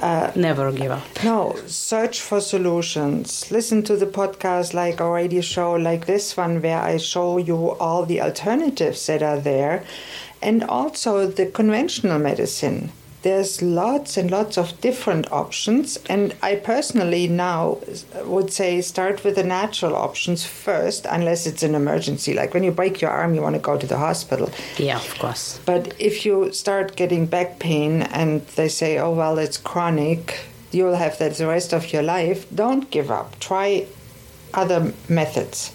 Uh, 0.00 0.32
Never 0.34 0.72
give 0.72 0.90
up. 0.90 1.04
No, 1.22 1.56
search 1.66 2.22
for 2.22 2.40
solutions. 2.40 3.50
Listen 3.50 3.82
to 3.82 3.96
the 3.96 4.06
podcast 4.06 4.72
like 4.72 4.98
our 4.98 5.12
radio 5.12 5.42
show, 5.42 5.74
like 5.74 6.06
this 6.06 6.36
one, 6.38 6.62
where 6.62 6.80
I 6.80 6.96
show 6.96 7.36
you 7.36 7.72
all 7.72 8.06
the 8.06 8.22
alternatives 8.22 9.06
that 9.06 9.22
are 9.22 9.38
there, 9.38 9.84
and 10.40 10.64
also 10.64 11.26
the 11.26 11.46
conventional 11.46 12.18
medicine. 12.18 12.92
There's 13.22 13.60
lots 13.60 14.16
and 14.16 14.30
lots 14.30 14.56
of 14.56 14.80
different 14.80 15.30
options, 15.30 15.98
and 16.08 16.34
I 16.42 16.54
personally 16.54 17.28
now 17.28 17.78
would 18.24 18.50
say 18.50 18.80
start 18.80 19.24
with 19.24 19.34
the 19.36 19.42
natural 19.42 19.94
options 19.94 20.46
first, 20.46 21.06
unless 21.06 21.46
it's 21.46 21.62
an 21.62 21.74
emergency. 21.74 22.32
Like 22.32 22.54
when 22.54 22.64
you 22.64 22.70
break 22.70 23.02
your 23.02 23.10
arm, 23.10 23.34
you 23.34 23.42
want 23.42 23.56
to 23.56 23.60
go 23.60 23.76
to 23.76 23.86
the 23.86 23.98
hospital. 23.98 24.50
Yeah, 24.78 24.96
of 24.96 25.18
course. 25.18 25.60
But 25.66 25.94
if 25.98 26.24
you 26.24 26.50
start 26.52 26.96
getting 26.96 27.26
back 27.26 27.58
pain 27.58 28.02
and 28.02 28.46
they 28.56 28.68
say, 28.68 28.98
oh, 28.98 29.12
well, 29.12 29.38
it's 29.38 29.58
chronic, 29.58 30.40
you'll 30.70 30.96
have 30.96 31.18
that 31.18 31.34
the 31.34 31.46
rest 31.46 31.74
of 31.74 31.92
your 31.92 32.02
life, 32.02 32.46
don't 32.54 32.90
give 32.90 33.10
up. 33.10 33.38
Try 33.38 33.86
other 34.54 34.92
methods. 35.08 35.72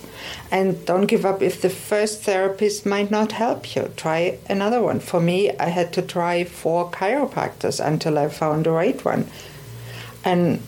And 0.52 0.86
don't 0.86 1.06
give 1.06 1.26
up 1.26 1.42
if 1.42 1.62
the 1.62 1.70
first 1.70 2.24
therapist 2.24 2.86
might 2.86 3.12
not 3.12 3.34
help 3.34 3.76
you. 3.76 3.92
Try 3.96 4.40
another 4.50 4.82
one. 4.82 5.00
For 5.00 5.20
me, 5.20 5.52
I 5.58 5.70
had 5.70 5.94
to 5.94 6.02
try 6.02 6.44
four 6.44 6.90
chiropractors 6.90 7.86
until 7.86 8.18
I 8.18 8.30
found 8.30 8.66
the 8.66 8.72
right 8.72 9.04
one. 9.04 9.28
And 10.24 10.62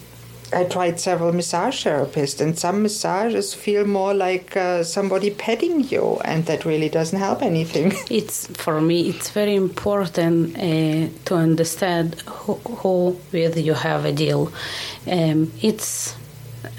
I 0.54 0.64
tried 0.64 0.98
several 1.00 1.34
massage 1.34 1.86
therapists, 1.86 2.40
and 2.40 2.58
some 2.58 2.82
massages 2.82 3.54
feel 3.54 3.86
more 3.86 4.14
like 4.14 4.56
uh, 4.56 4.84
somebody 4.84 5.30
petting 5.30 5.84
you, 5.84 6.22
and 6.24 6.46
that 6.46 6.64
really 6.64 6.88
doesn't 6.88 7.20
help 7.20 7.42
anything. 7.42 7.94
It's 8.10 8.48
for 8.48 8.80
me. 8.80 9.10
It's 9.10 9.30
very 9.30 9.56
important 9.56 10.58
uh, 10.58 11.10
to 11.26 11.36
understand 11.36 12.22
who, 12.26 12.54
who 12.54 13.20
with 13.34 13.58
you 13.58 13.74
have 13.74 14.06
a 14.06 14.14
deal. 14.14 14.52
Um, 15.06 15.52
it's 15.62 16.16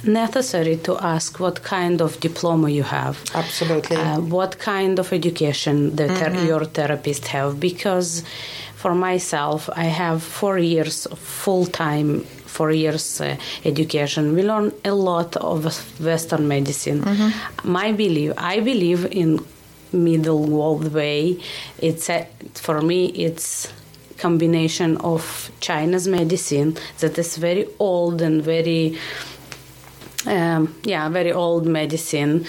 necessary 0.04 0.76
to 0.76 0.96
ask 0.98 1.40
what 1.40 1.62
kind 1.62 2.00
of 2.00 2.20
diploma 2.20 2.70
you 2.70 2.82
have. 2.82 3.22
Absolutely. 3.34 3.96
Uh, 3.96 4.20
what 4.20 4.58
kind 4.58 4.98
of 4.98 5.12
education 5.12 5.96
the 5.96 6.08
ther- 6.08 6.44
your 6.44 6.64
therapist 6.64 7.28
have 7.28 7.58
because 7.60 8.22
for 8.74 8.94
myself 8.94 9.68
i 9.74 9.84
have 9.84 10.22
four 10.22 10.56
years 10.58 11.06
of 11.06 11.18
full-time 11.18 12.24
four 12.58 12.70
years 12.72 13.20
uh, 13.20 13.36
education. 13.64 14.34
We 14.34 14.42
learn 14.42 14.72
a 14.84 14.92
lot 14.92 15.36
of 15.36 15.58
western 16.00 16.48
medicine. 16.48 17.04
My 17.64 17.92
belief 17.92 18.32
i 18.54 18.60
believe 18.60 19.00
in 19.22 19.30
middle 19.92 20.44
world 20.44 20.92
way. 20.92 21.38
It's 21.78 22.10
a, 22.10 22.26
for 22.54 22.80
me 22.82 23.06
it's 23.26 23.72
combination 24.18 24.96
of 25.12 25.22
china's 25.60 26.06
medicine 26.08 26.76
that 26.98 27.16
is 27.16 27.36
very 27.36 27.64
old 27.78 28.20
and 28.20 28.42
very 28.42 28.98
um, 30.26 30.74
yeah, 30.84 31.08
very 31.08 31.32
old 31.32 31.66
medicine 31.66 32.44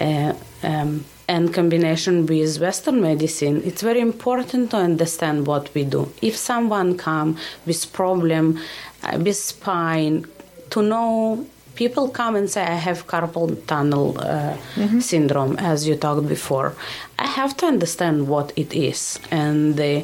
uh, 0.00 0.34
um, 0.62 1.04
and 1.28 1.54
combination 1.54 2.26
with 2.26 2.60
Western 2.60 3.00
medicine, 3.00 3.62
it's 3.64 3.82
very 3.82 4.00
important 4.00 4.70
to 4.70 4.76
understand 4.76 5.46
what 5.46 5.72
we 5.74 5.84
do. 5.84 6.12
If 6.20 6.36
someone 6.36 6.96
come 6.96 7.36
with 7.64 7.92
problem 7.92 8.58
uh, 9.02 9.18
with 9.18 9.36
spine, 9.36 10.26
to 10.70 10.82
know 10.82 11.46
people 11.74 12.08
come 12.08 12.36
and 12.36 12.50
say 12.50 12.62
I 12.62 12.74
have 12.74 13.06
carpal 13.06 13.66
tunnel 13.66 14.16
uh, 14.18 14.56
syndrome, 15.00 15.56
as 15.58 15.86
you 15.86 15.96
talked 15.96 16.28
before. 16.28 16.74
I 17.18 17.26
have 17.26 17.56
to 17.58 17.66
understand 17.66 18.28
what 18.28 18.52
it 18.56 18.72
is, 18.74 19.18
and 19.30 19.78
uh, 19.78 20.00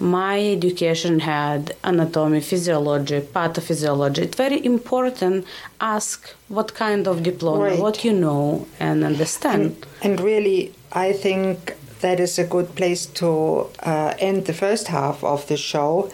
my 0.00 0.40
education 0.40 1.20
had 1.20 1.74
anatomy, 1.84 2.40
physiology, 2.40 3.20
pathophysiology. 3.20 4.18
It's 4.18 4.36
very 4.36 4.64
important. 4.64 5.46
Ask 5.80 6.34
what 6.48 6.74
kind 6.74 7.06
of 7.06 7.22
diploma, 7.22 7.64
Right. 7.64 7.78
what 7.78 8.04
you 8.04 8.12
know, 8.12 8.66
and 8.80 9.04
understand. 9.04 9.62
And, 10.02 10.12
and 10.12 10.20
really, 10.20 10.72
I 10.92 11.12
think 11.12 11.76
that 12.00 12.18
is 12.18 12.38
a 12.38 12.44
good 12.44 12.74
place 12.74 13.04
to 13.06 13.66
uh, 13.82 14.14
end 14.18 14.46
the 14.46 14.54
first 14.54 14.88
half 14.88 15.22
of 15.22 15.46
the 15.48 15.56
show. 15.58 16.10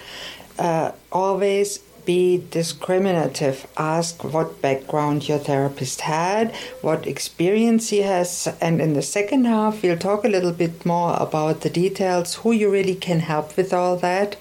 Uh, 0.58 0.90
always 1.12 1.80
be 2.06 2.42
discriminative. 2.50 3.66
Ask 3.76 4.24
what 4.24 4.62
background 4.62 5.28
your 5.28 5.38
therapist 5.38 6.02
had, 6.02 6.54
what 6.80 7.06
experience 7.06 7.90
he 7.90 8.02
has, 8.02 8.48
and 8.60 8.80
in 8.80 8.94
the 8.94 9.02
second 9.02 9.44
half, 9.44 9.82
we'll 9.82 9.98
talk 9.98 10.24
a 10.24 10.28
little 10.28 10.52
bit 10.52 10.86
more 10.86 11.14
about 11.18 11.60
the 11.60 11.70
details, 11.70 12.36
who 12.36 12.52
you 12.52 12.70
really 12.70 12.94
can 12.94 13.20
help 13.20 13.56
with 13.56 13.74
all 13.74 13.96
that, 13.96 14.36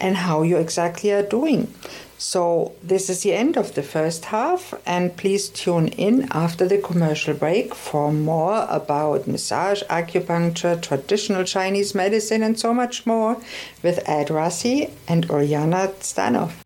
and 0.00 0.16
how 0.16 0.42
you 0.42 0.58
exactly 0.58 1.12
are 1.12 1.22
doing. 1.22 1.72
So, 2.18 2.72
this 2.82 3.10
is 3.10 3.22
the 3.22 3.34
end 3.34 3.56
of 3.56 3.74
the 3.74 3.82
first 3.82 4.26
half, 4.26 4.72
and 4.86 5.16
please 5.16 5.48
tune 5.48 5.88
in 5.88 6.28
after 6.30 6.66
the 6.66 6.78
commercial 6.78 7.34
break 7.34 7.74
for 7.74 8.12
more 8.12 8.66
about 8.70 9.28
massage, 9.28 9.82
acupuncture, 9.84 10.80
traditional 10.80 11.44
Chinese 11.44 11.94
medicine, 11.94 12.42
and 12.42 12.58
so 12.58 12.72
much 12.72 13.04
more 13.04 13.36
with 13.82 14.08
Ed 14.08 14.28
Rassi 14.28 14.90
and 15.06 15.30
Oriana 15.30 15.92
Stanov. 16.00 16.63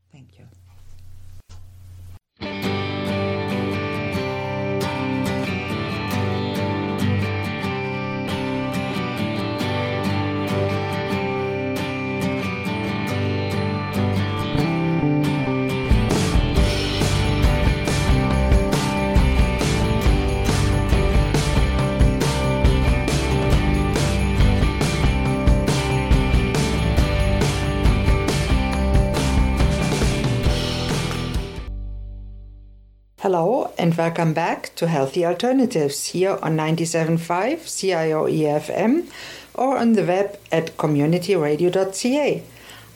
And 33.78 33.94
welcome 33.96 34.34
back 34.34 34.74
to 34.74 34.88
Healthy 34.88 35.24
Alternatives 35.24 36.06
here 36.06 36.36
on 36.42 36.56
97.5 36.56 37.60
CIOE 37.60 38.60
FM 38.60 39.08
or 39.54 39.78
on 39.78 39.92
the 39.92 40.02
web 40.02 40.36
at 40.50 40.76
communityradio.ca. 40.76 42.42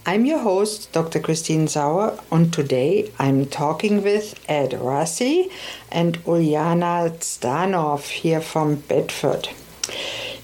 I'm 0.05 0.27
your 0.27 0.41
host, 0.41 0.91
Dr. 0.91 1.21
Christine 1.21 1.69
Sauer, 1.69 2.19
and 2.33 2.53
today 2.53 3.13
I'm 3.21 3.47
talking 3.47 4.03
with 4.03 4.35
Ed 4.49 4.73
Rassi 4.73 5.53
and 5.93 6.19
Uljana 6.25 7.13
Stanov 7.21 8.09
here 8.09 8.41
from 8.41 8.75
Bedford. 8.75 9.51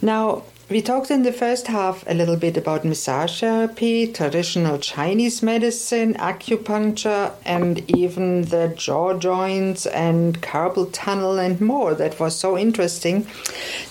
Now, 0.00 0.44
we 0.70 0.82
talked 0.82 1.10
in 1.10 1.22
the 1.22 1.32
first 1.32 1.66
half 1.68 2.04
a 2.06 2.14
little 2.14 2.36
bit 2.36 2.56
about 2.56 2.84
massage 2.84 3.40
therapy, 3.40 4.06
traditional 4.12 4.78
Chinese 4.78 5.42
medicine, 5.42 6.14
acupuncture, 6.14 7.32
and 7.44 7.88
even 7.96 8.42
the 8.42 8.68
jaw 8.76 9.14
joints 9.14 9.86
and 9.86 10.42
carpal 10.42 10.88
tunnel 10.92 11.38
and 11.38 11.60
more. 11.60 11.94
That 11.94 12.20
was 12.20 12.36
so 12.36 12.58
interesting. 12.58 13.26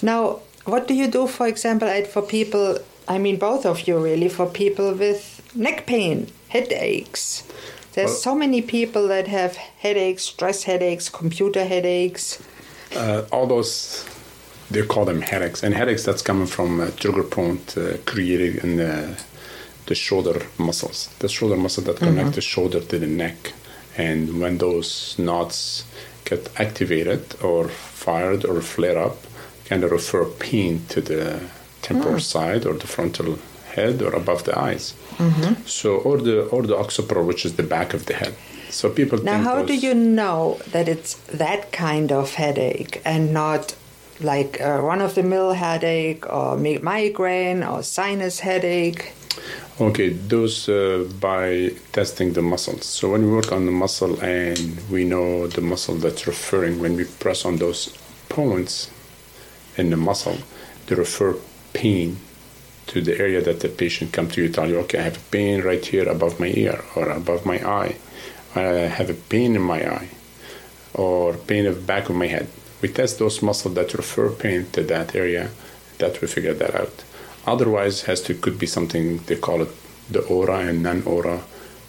Now, 0.02 0.40
what 0.66 0.88
do 0.88 0.94
you 0.94 1.08
do, 1.08 1.26
for 1.28 1.48
example, 1.48 1.88
Ed, 1.88 2.08
for 2.08 2.22
people? 2.22 2.78
I 3.08 3.18
mean, 3.18 3.38
both 3.38 3.66
of 3.66 3.88
you 3.88 3.98
really, 3.98 4.30
for 4.30 4.46
people 4.46 4.94
with 4.94 5.42
neck 5.56 5.88
pain, 5.88 6.28
headaches. 6.50 7.44
There's 7.94 8.10
Well- 8.12 8.18
so 8.18 8.36
many 8.36 8.62
people 8.62 9.08
that 9.08 9.28
have 9.28 9.56
headaches, 9.56 10.24
stress 10.24 10.64
headaches, 10.64 11.10
computer 11.10 11.64
headaches. 11.66 12.38
Uh, 12.96 13.24
all 13.32 13.48
those, 13.48 14.06
they 14.70 14.86
call 14.86 15.06
them 15.06 15.22
headaches. 15.22 15.64
And 15.64 15.74
headaches 15.74 16.04
that's 16.04 16.22
coming 16.22 16.48
from 16.48 16.80
a 16.80 16.92
trigger 16.92 17.24
point 17.24 17.76
uh, 17.78 17.82
uh 17.82 17.98
created 18.06 18.64
in 18.64 18.78
the, 18.78 19.18
the 19.86 19.96
shoulder 19.96 20.46
muscles. 20.58 21.10
The 21.20 21.30
shoulder 21.30 21.58
muscle 21.58 21.84
that 21.84 21.98
mm-hmm. 21.98 22.06
connect 22.06 22.36
the 22.36 22.42
shoulder 22.42 22.80
to 22.82 23.00
the 23.00 23.08
neck. 23.08 23.54
And 23.98 24.40
when 24.42 24.58
those 24.58 25.16
knots 25.18 25.86
get 26.26 26.50
activated 26.60 27.24
or 27.42 27.70
fired 27.70 28.46
or 28.46 28.62
flare 28.62 28.98
up, 28.98 29.18
kind 29.66 29.84
of 29.84 29.92
refer 29.92 30.26
pain 30.26 30.86
to 30.90 31.02
the 31.02 31.24
temporal 31.82 32.16
mm. 32.16 32.22
side 32.22 32.66
or 32.66 32.74
the 32.74 32.88
frontal 32.88 33.40
head 33.76 34.02
or 34.02 34.14
above 34.14 34.44
the 34.44 34.58
eyes. 34.58 34.94
Mm-hmm. 35.18 35.66
So, 35.66 35.90
or 35.98 36.18
the 36.28 36.38
or 36.56 36.62
the 36.64 36.78
occipital, 36.78 37.24
which 37.26 37.44
is 37.46 37.54
the 37.56 37.64
back 37.64 37.94
of 37.94 38.06
the 38.06 38.14
head. 38.14 38.34
So 38.70 38.90
people 38.90 39.18
Now, 39.24 39.40
how 39.50 39.64
do 39.64 39.74
you 39.74 39.94
know 39.94 40.60
that 40.74 40.88
it's 40.90 41.14
that 41.44 41.72
kind 41.72 42.12
of 42.12 42.34
headache 42.36 43.02
and 43.06 43.34
not 43.34 43.76
like 44.22 44.60
a 44.60 44.82
run 44.82 45.02
of 45.02 45.16
the 45.16 45.24
mill 45.24 45.54
headache 45.54 46.28
or 46.30 46.58
migraine 46.58 47.64
or 47.64 47.84
sinus 47.84 48.40
headache? 48.40 49.14
Okay, 49.80 50.10
those 50.10 50.68
uh, 50.70 51.08
by 51.20 51.72
testing 51.92 52.34
the 52.34 52.42
muscles. 52.42 52.86
So 52.86 53.12
when 53.12 53.24
we 53.24 53.32
work 53.32 53.52
on 53.52 53.68
the 53.68 53.72
muscle 53.72 54.20
and 54.22 54.80
we 54.90 55.04
know 55.04 55.46
the 55.46 55.62
muscle 55.62 55.96
that's 55.96 56.26
referring, 56.26 56.80
when 56.80 56.96
we 56.96 57.06
press 57.06 57.46
on 57.46 57.58
those 57.58 57.96
points 58.28 58.90
in 59.78 59.92
the 59.92 59.98
muscle, 59.98 60.38
they 60.88 60.96
refer 60.96 61.36
pain 61.74 62.18
to 62.88 63.02
the 63.02 63.20
area 63.20 63.42
that 63.42 63.60
the 63.60 63.70
patient 63.70 64.14
come 64.14 64.30
to 64.30 64.42
you, 64.42 64.46
and 64.48 64.56
tell 64.56 64.68
you, 64.68 64.80
okay, 64.80 65.00
I 65.00 65.04
have 65.04 65.32
pain 65.32 65.62
right 65.62 65.86
here 65.86 66.10
above 66.10 66.40
my 66.40 66.48
ear 66.48 66.84
or 66.96 67.10
above 67.10 67.46
my 67.46 67.60
eye. 67.64 67.98
I 68.56 68.62
have 68.62 69.10
a 69.12 69.14
pain 69.14 69.56
in 69.56 69.62
my 69.62 69.88
eye 69.88 70.10
or 70.94 71.34
pain 71.34 71.68
of 71.68 71.86
back 71.86 72.10
of 72.10 72.16
my 72.16 72.28
head. 72.28 72.48
We 72.82 72.90
test 72.90 73.20
those 73.20 73.42
muscles 73.42 73.74
that 73.76 73.94
refer 73.94 74.30
pain 74.30 74.68
to 74.74 74.84
that 74.84 75.16
area, 75.16 75.50
that 75.98 76.22
we 76.22 76.28
figure 76.28 76.54
that 76.54 76.76
out. 76.76 77.04
Otherwise, 77.46 78.04
has 78.04 78.22
to 78.24 78.34
could 78.34 78.60
be 78.60 78.68
something 78.68 79.18
they 79.28 79.36
call 79.36 79.62
it 79.62 79.70
the 80.12 80.22
aura 80.26 80.60
and 80.60 80.84
non-aura 80.84 81.42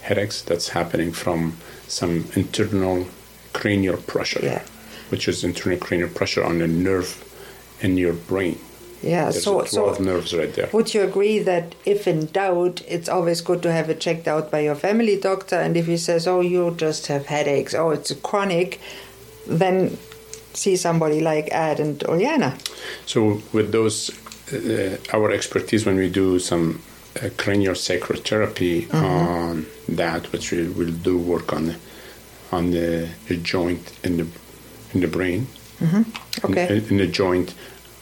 headaches 0.02 0.42
that's 0.42 0.68
happening 0.70 1.12
from 1.12 1.56
some 1.86 2.24
internal 2.36 3.06
cranial 3.52 3.96
pressure, 3.96 4.40
Yeah. 4.42 4.62
which 5.10 5.28
is 5.28 5.44
internal 5.44 5.78
cranial 5.78 6.08
pressure 6.08 6.44
on 6.44 6.62
a 6.62 6.66
nerve 6.66 7.24
in 7.80 7.96
your 7.98 8.12
brain. 8.14 8.58
Yeah, 9.02 9.30
There's 9.30 9.44
so, 9.44 9.60
12 9.62 9.96
so 9.98 10.02
nerves 10.02 10.34
right 10.34 10.52
there. 10.54 10.68
would 10.72 10.92
you 10.94 11.02
agree 11.02 11.38
that 11.40 11.74
if 11.84 12.08
in 12.08 12.26
doubt, 12.26 12.82
it's 12.88 13.08
always 13.08 13.40
good 13.40 13.62
to 13.62 13.70
have 13.72 13.88
it 13.90 14.00
checked 14.00 14.26
out 14.26 14.50
by 14.50 14.60
your 14.60 14.74
family 14.74 15.16
doctor? 15.20 15.54
And 15.56 15.76
if 15.76 15.86
he 15.86 15.96
says, 15.96 16.26
oh, 16.26 16.40
you 16.40 16.74
just 16.76 17.06
have 17.06 17.26
headaches, 17.26 17.74
oh, 17.74 17.90
it's 17.90 18.12
chronic, 18.22 18.80
then 19.46 19.98
see 20.54 20.76
somebody 20.76 21.20
like 21.20 21.48
Ed 21.52 21.80
and 21.80 22.02
Oriana. 22.04 22.56
So 23.06 23.40
with 23.52 23.72
those, 23.72 24.10
uh, 24.52 24.96
our 25.12 25.30
expertise 25.30 25.86
when 25.86 25.96
we 25.96 26.08
do 26.10 26.38
some 26.38 26.80
uh, 27.22 27.28
cranial 27.36 27.74
sacral 27.74 28.20
therapy 28.20 28.88
on 28.92 29.66
that, 29.88 30.32
which 30.32 30.52
we 30.52 30.68
will 30.68 30.92
do 30.92 31.18
work 31.18 31.52
on 31.52 31.74
on 32.50 32.70
the, 32.70 33.08
the 33.28 33.36
joint 33.36 33.92
in 34.02 34.16
the 34.16 34.26
in 34.94 35.00
the 35.00 35.06
brain, 35.08 35.46
Okay. 36.44 36.76
in, 36.78 36.84
in 36.88 36.96
the 36.96 37.06
joint, 37.06 37.54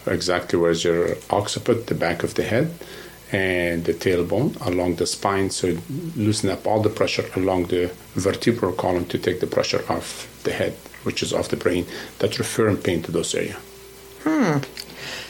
exactly 0.07 0.57
where's 0.59 0.85
your 0.85 1.17
occiput, 1.31 1.87
the 1.89 1.95
back 1.95 2.23
of 2.23 2.35
the 2.35 2.45
head, 2.45 2.71
and 3.33 3.85
the 3.85 3.93
tailbone 3.93 4.55
along 4.65 4.97
the 4.97 5.07
spine. 5.07 5.51
So 5.51 5.77
loosen 6.15 6.49
up 6.51 6.65
all 6.67 6.81
the 6.81 6.91
pressure 6.91 7.25
along 7.35 7.67
the 7.67 7.91
vertebral 8.15 8.73
column 8.73 9.07
to 9.07 9.19
take 9.19 9.41
the 9.41 9.49
pressure 9.49 9.85
off 9.89 10.29
the 10.45 10.53
head, 10.53 10.75
which 11.07 11.23
is 11.23 11.33
off 11.33 11.49
the 11.49 11.57
brain. 11.57 11.87
that 12.19 12.39
referring 12.39 12.79
pain 12.79 13.03
to 13.03 13.13
those 13.13 13.35
areas. 13.35 13.57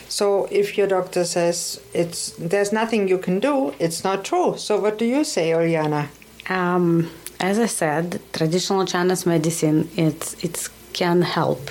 So 0.09 0.49
if 0.51 0.79
your 0.79 0.87
doctor 0.87 1.25
says 1.25 1.81
it's 1.93 2.31
there's 2.39 2.73
nothing 2.73 3.09
you 3.09 3.19
can 3.19 3.41
do, 3.41 3.75
it's 3.79 4.03
not 4.05 4.25
true. 4.25 4.57
So 4.57 4.81
what 4.81 4.99
do 4.99 5.05
you 5.05 5.25
say, 5.25 5.51
Uljana? 5.51 6.09
Um, 6.49 7.11
as 7.41 7.59
I 7.59 7.67
said, 7.67 8.21
traditional 8.33 8.87
Chinese 8.87 9.27
medicine 9.27 9.89
it's 9.97 10.43
it 10.43 10.69
can 10.93 11.23
help, 11.23 11.71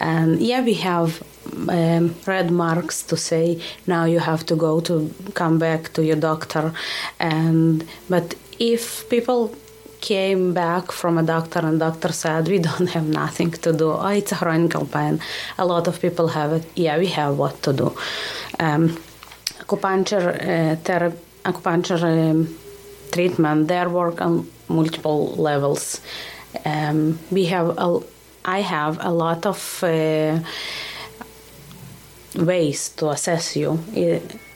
and 0.00 0.40
yeah, 0.40 0.62
we 0.62 0.74
have 0.74 1.22
um, 1.68 2.14
red 2.26 2.50
marks 2.50 3.02
to 3.04 3.16
say 3.16 3.62
now 3.86 4.04
you 4.04 4.18
have 4.18 4.44
to 4.46 4.56
go 4.56 4.80
to 4.80 4.94
come 5.34 5.58
back 5.58 5.92
to 5.94 6.04
your 6.04 6.16
doctor, 6.16 6.72
and 7.18 7.86
but 8.10 8.34
if 8.58 9.08
people 9.08 9.54
came 10.00 10.52
back 10.54 10.92
from 10.92 11.18
a 11.18 11.22
doctor 11.22 11.60
and 11.60 11.78
doctor 11.78 12.12
said 12.12 12.48
we 12.48 12.58
don't 12.58 12.88
have 12.88 13.06
nothing 13.06 13.50
to 13.50 13.72
do. 13.72 13.92
Oh 13.92 14.06
it's 14.08 14.32
a 14.32 14.36
chronic 14.36 14.74
pain 14.90 15.20
a 15.58 15.64
lot 15.64 15.88
of 15.88 16.00
people 16.00 16.28
have 16.28 16.52
it. 16.52 16.64
Yeah 16.74 16.98
we 16.98 17.06
have 17.08 17.36
what 17.36 17.62
to 17.62 17.72
do. 17.72 17.88
Um, 18.58 18.96
acupuncture 19.60 20.26
uh, 20.52 21.10
acupuncture 21.44 22.02
um, 22.30 22.56
treatment 23.12 23.68
there 23.68 23.88
work 23.88 24.20
on 24.20 24.48
multiple 24.68 25.34
levels. 25.36 26.00
Um, 26.64 27.18
we 27.30 27.46
have 27.46 27.68
a, 27.78 28.00
i 28.44 28.60
have 28.60 28.98
a 29.00 29.10
lot 29.10 29.46
of 29.46 29.84
uh, 29.84 30.38
ways 32.36 32.90
to 32.90 33.10
assess 33.10 33.56
you. 33.56 33.78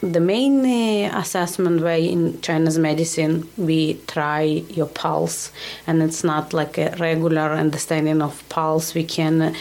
The 0.00 0.20
main 0.20 0.64
uh, 0.64 1.18
assessment 1.18 1.80
way 1.80 2.08
in 2.08 2.40
Chinese 2.40 2.78
medicine, 2.78 3.48
we 3.56 3.94
try 4.06 4.42
your 4.42 4.86
pulse, 4.86 5.50
and 5.86 6.02
it's 6.02 6.22
not 6.22 6.52
like 6.52 6.78
a 6.78 6.94
regular 6.98 7.52
understanding 7.52 8.22
of 8.22 8.46
pulse. 8.48 8.94
We 8.94 9.04
can 9.04 9.54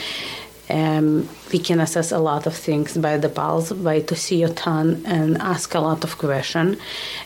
um, 0.70 1.30
we 1.52 1.60
can 1.60 1.80
assess 1.80 2.12
a 2.12 2.20
lot 2.20 2.46
of 2.46 2.56
things 2.56 2.98
by 2.98 3.18
the 3.18 3.30
pulse, 3.30 3.72
by 3.72 4.02
to 4.02 4.16
see 4.16 4.40
your 4.40 4.54
tongue 4.54 5.02
and 5.06 5.38
ask 5.38 5.74
a 5.76 5.80
lot 5.80 6.04
of 6.04 6.18
question, 6.18 6.78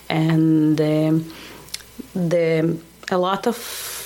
and 0.09 0.79
um, 0.79 1.33
the 2.13 2.77
a 3.09 3.17
lot 3.17 3.47
of 3.47 3.96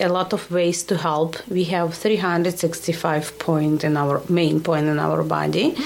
a 0.00 0.08
lot 0.08 0.32
of 0.32 0.50
ways 0.50 0.82
to 0.84 0.96
help. 0.96 1.36
We 1.48 1.64
have 1.64 1.94
365 1.94 3.38
point 3.38 3.84
in 3.84 3.96
our 3.96 4.22
main 4.28 4.60
point 4.60 4.86
in 4.86 4.98
our 4.98 5.22
body 5.22 5.76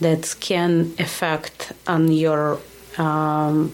that 0.00 0.34
can 0.40 0.92
affect 0.98 1.72
on 1.86 2.12
your 2.12 2.58
um, 2.98 3.72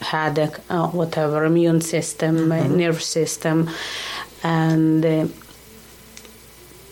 headache, 0.00 0.58
uh, 0.68 0.88
whatever 0.88 1.44
immune 1.44 1.80
system, 1.80 2.52
uh, 2.52 2.66
nerve 2.68 3.02
system, 3.02 3.70
and. 4.42 5.04
Uh, 5.04 5.26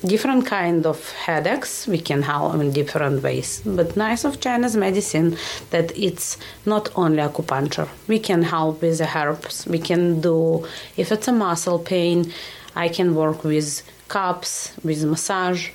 different 0.04 0.46
kind 0.46 0.86
of 0.86 1.10
headaches. 1.12 1.86
We 1.86 1.98
can 1.98 2.22
help 2.22 2.54
in 2.54 2.72
different 2.72 3.22
ways. 3.22 3.60
But 3.64 3.96
nice 3.96 4.24
of 4.24 4.40
chinese 4.40 4.76
medicine 4.76 5.36
that 5.70 5.96
it's 5.96 6.38
not 6.66 6.88
only 6.96 7.18
acupuncture. 7.18 7.88
We 8.08 8.18
can 8.18 8.42
help 8.42 8.82
with 8.82 8.98
the 8.98 9.08
herbs. 9.18 9.66
We 9.66 9.78
can 9.78 10.20
do 10.20 10.66
if 10.96 11.12
it's 11.12 11.28
a 11.28 11.32
muscle 11.32 11.78
pain 11.78 12.32
i 12.76 12.88
can 12.88 13.14
work 13.16 13.42
with 13.44 13.82
cups 14.08 14.72
with 14.84 15.04
massage. 15.04 15.70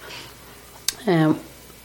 Um, 1.08 1.40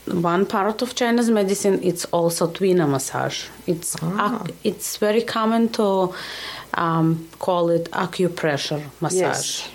one 0.07 0.47
part 0.47 0.83
of 0.83 0.95
Chinese 0.95 1.31
medicine 1.31 1.81
it's 1.83 2.05
also 2.07 2.47
tuina 2.49 2.89
massage. 2.89 3.49
It's 3.67 3.97
ac- 4.03 4.55
it's 4.65 4.97
very 4.97 5.23
common 5.23 5.69
to 5.71 6.15
um, 6.75 7.29
call 7.39 7.71
it 7.71 7.91
acupressure 7.91 8.83
massage, 9.01 9.21
Yes. 9.21 9.69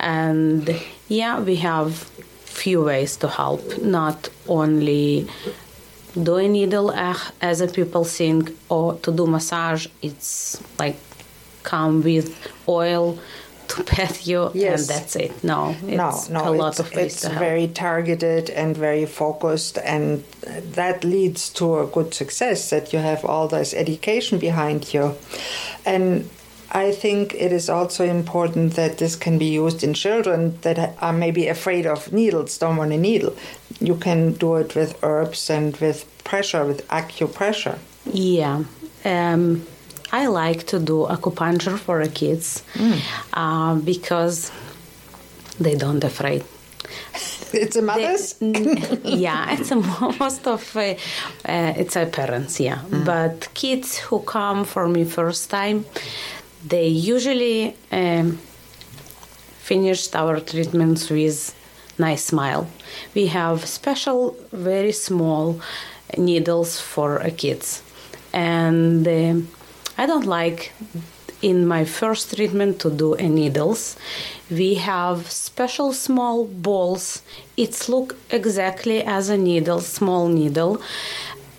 and 0.00 0.68
yeah, 1.08 1.40
we 1.40 1.56
have 1.56 1.94
few 2.44 2.82
ways 2.84 3.16
to 3.18 3.28
help. 3.28 3.78
Not 3.82 4.28
only 4.48 5.28
do 6.20 6.36
a 6.36 6.48
needle 6.48 6.90
eh, 6.92 7.14
as 7.40 7.60
a 7.60 7.68
people 7.68 8.04
think, 8.04 8.50
or 8.68 8.94
to 9.00 9.12
do 9.12 9.26
massage. 9.26 9.86
It's 10.02 10.60
like 10.78 10.96
come 11.62 12.02
with 12.02 12.34
oil 12.68 13.18
to 13.68 13.82
pet 13.92 14.26
you, 14.26 14.50
Yes. 14.54 14.88
and 14.88 14.88
that's 14.88 15.16
it. 15.16 15.44
No, 15.44 15.74
no, 15.82 16.08
it's 16.08 16.28
no, 16.30 16.48
a 16.48 16.54
lot 16.54 16.68
it's, 16.70 16.80
of 16.80 16.94
ways 16.94 17.12
it's 17.12 17.20
to 17.22 17.28
help. 17.28 17.40
very 17.40 17.66
targeted 17.68 18.48
and 18.50 18.76
very 18.76 19.04
focused, 19.06 19.76
and 19.78 20.22
that 20.74 21.04
leads 21.04 21.50
to 21.50 21.80
a 21.80 21.86
good 21.86 22.14
success 22.14 22.70
that 22.70 22.92
you 22.92 23.00
have 23.00 23.24
all 23.24 23.48
this 23.48 23.74
education 23.74 24.38
behind 24.38 24.94
you. 24.94 25.14
And 25.84 26.30
I 26.72 26.92
think 26.92 27.34
it 27.34 27.52
is 27.52 27.68
also 27.68 28.04
important 28.04 28.74
that 28.74 28.98
this 28.98 29.16
can 29.16 29.38
be 29.38 29.46
used 29.46 29.82
in 29.84 29.94
children 29.94 30.58
that 30.62 30.96
are 31.00 31.12
maybe 31.12 31.48
afraid 31.48 31.86
of 31.86 32.12
needles, 32.12 32.58
don't 32.58 32.76
want 32.76 32.92
a 32.92 32.98
needle. 32.98 33.34
You 33.80 33.96
can 33.96 34.32
do 34.32 34.56
it 34.56 34.74
with 34.74 34.98
herbs 35.02 35.50
and 35.50 35.76
with 35.76 36.04
pressure, 36.24 36.64
with 36.64 36.86
acupressure. 36.88 37.78
Yeah. 38.12 38.64
Um, 39.04 39.66
I 40.12 40.26
like 40.26 40.66
to 40.68 40.78
do 40.78 41.06
acupuncture 41.08 41.78
for 41.78 42.04
kids 42.06 42.62
uh, 43.32 43.74
because 43.76 44.50
they 45.58 45.74
don't 45.74 46.04
afraid. 46.04 46.44
It's 47.52 47.76
a 47.76 47.82
mother's? 47.82 48.34
Yeah, 49.04 49.52
it's 49.52 49.70
a 49.70 49.76
most 50.20 50.46
of 50.46 50.76
uh, 50.76 50.80
uh, 50.80 51.72
it's 51.76 51.96
a 51.96 52.06
parents, 52.06 52.60
yeah. 52.60 52.80
But 53.04 53.48
kids 53.54 53.98
who 53.98 54.20
come 54.20 54.64
for 54.64 54.88
me 54.88 55.04
first 55.04 55.50
time, 55.50 55.84
they 56.64 56.86
usually 56.88 57.76
um, 57.92 58.38
finished 59.58 60.14
our 60.14 60.40
treatments 60.40 61.10
with 61.10 61.54
nice 61.98 62.24
smile. 62.24 62.68
We 63.14 63.26
have 63.28 63.66
special, 63.66 64.36
very 64.52 64.92
small 64.92 65.60
needles 66.16 66.80
for 66.80 67.20
uh, 67.20 67.30
kids, 67.36 67.82
and 68.32 69.06
um 69.08 69.48
I 69.98 70.04
don't 70.06 70.26
like 70.26 70.72
in 71.40 71.66
my 71.66 71.84
first 71.84 72.34
treatment 72.36 72.78
to 72.80 72.90
do 72.90 73.16
needles. 73.16 73.96
We 74.50 74.74
have 74.74 75.30
special 75.30 75.92
small 75.92 76.44
balls. 76.44 77.22
It's 77.56 77.88
look 77.88 78.16
exactly 78.30 79.02
as 79.02 79.28
a 79.30 79.36
needle, 79.38 79.80
small 79.80 80.28
needle. 80.28 80.80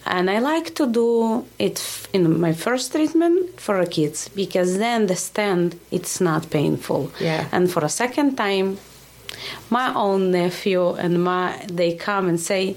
And 0.09 0.29
I 0.29 0.39
like 0.39 0.73
to 0.75 0.87
do 0.87 1.45
it 1.59 2.07
in 2.13 2.39
my 2.39 2.53
first 2.53 2.91
treatment 2.91 3.59
for 3.59 3.83
the 3.83 3.89
kids 3.89 4.29
because 4.29 4.77
they 4.77 4.93
understand 4.93 5.79
it's 5.91 6.21
not 6.21 6.49
painful. 6.49 7.11
Yeah. 7.19 7.47
And 7.51 7.71
for 7.71 7.83
a 7.83 7.89
second 7.89 8.35
time, 8.35 8.77
My 9.69 9.93
own 9.93 10.31
nephew 10.31 10.93
and 10.93 11.23
my 11.23 11.65
they 11.71 11.93
come 11.93 12.27
and 12.29 12.39
say, 12.39 12.75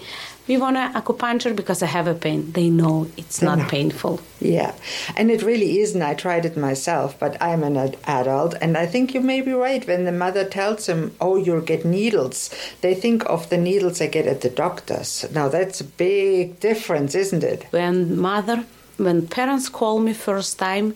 "We 0.50 0.56
want 0.64 0.76
an 0.84 0.92
acupuncture 1.00 1.54
because 1.60 1.80
I 1.86 1.90
have 1.98 2.08
a 2.14 2.18
pain." 2.26 2.40
They 2.58 2.68
know 2.80 2.96
it's 3.20 3.40
not 3.48 3.60
painful. 3.76 4.14
Yeah, 4.56 4.72
and 5.18 5.26
it 5.34 5.42
really 5.50 5.70
isn't. 5.84 6.02
I 6.10 6.14
tried 6.24 6.44
it 6.50 6.56
myself, 6.68 7.08
but 7.22 7.32
I'm 7.48 7.62
an 7.70 7.76
ad- 7.84 7.98
adult, 8.20 8.52
and 8.62 8.72
I 8.84 8.86
think 8.92 9.04
you 9.14 9.22
may 9.32 9.40
be 9.48 9.54
right. 9.66 9.82
When 9.90 10.02
the 10.08 10.16
mother 10.24 10.44
tells 10.58 10.80
them, 10.88 11.00
"Oh, 11.26 11.36
you'll 11.44 11.68
get 11.72 11.82
needles," 11.98 12.38
they 12.84 12.94
think 13.04 13.20
of 13.34 13.40
the 13.52 13.60
needles 13.68 13.96
they 13.98 14.10
get 14.16 14.26
at 14.34 14.40
the 14.44 14.54
doctor's. 14.64 15.12
Now 15.38 15.46
that's 15.56 15.78
a 15.80 15.88
big 16.08 16.44
difference, 16.68 17.12
isn't 17.24 17.44
it? 17.52 17.60
When 17.78 17.96
mother, 18.30 18.58
when 19.06 19.18
parents 19.38 19.68
call 19.80 19.96
me 20.06 20.12
first 20.28 20.52
time, 20.68 20.86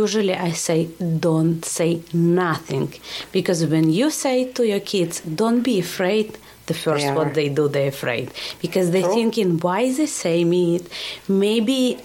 usually 0.00 0.36
I 0.48 0.52
say, 0.68 0.80
"Don't 1.28 1.62
say 1.78 1.90
nothing," 2.44 2.88
because 3.36 3.60
when 3.72 3.86
you 3.98 4.06
say 4.24 4.36
to 4.56 4.62
your 4.72 4.84
kids, 4.94 5.14
"Don't 5.42 5.62
be 5.70 5.76
afraid." 5.88 6.28
The 6.66 6.74
first 6.74 7.04
They 7.06 7.12
what 7.12 7.34
they 7.34 7.48
do, 7.48 7.68
they're 7.68 7.88
afraid 7.88 8.30
because 8.60 8.90
they're 8.92 9.02
True. 9.02 9.14
thinking, 9.14 9.58
"Why 9.58 9.92
they 9.92 10.06
say 10.06 10.44
me 10.44 10.76
it? 10.76 10.86
Maybe." 11.28 11.98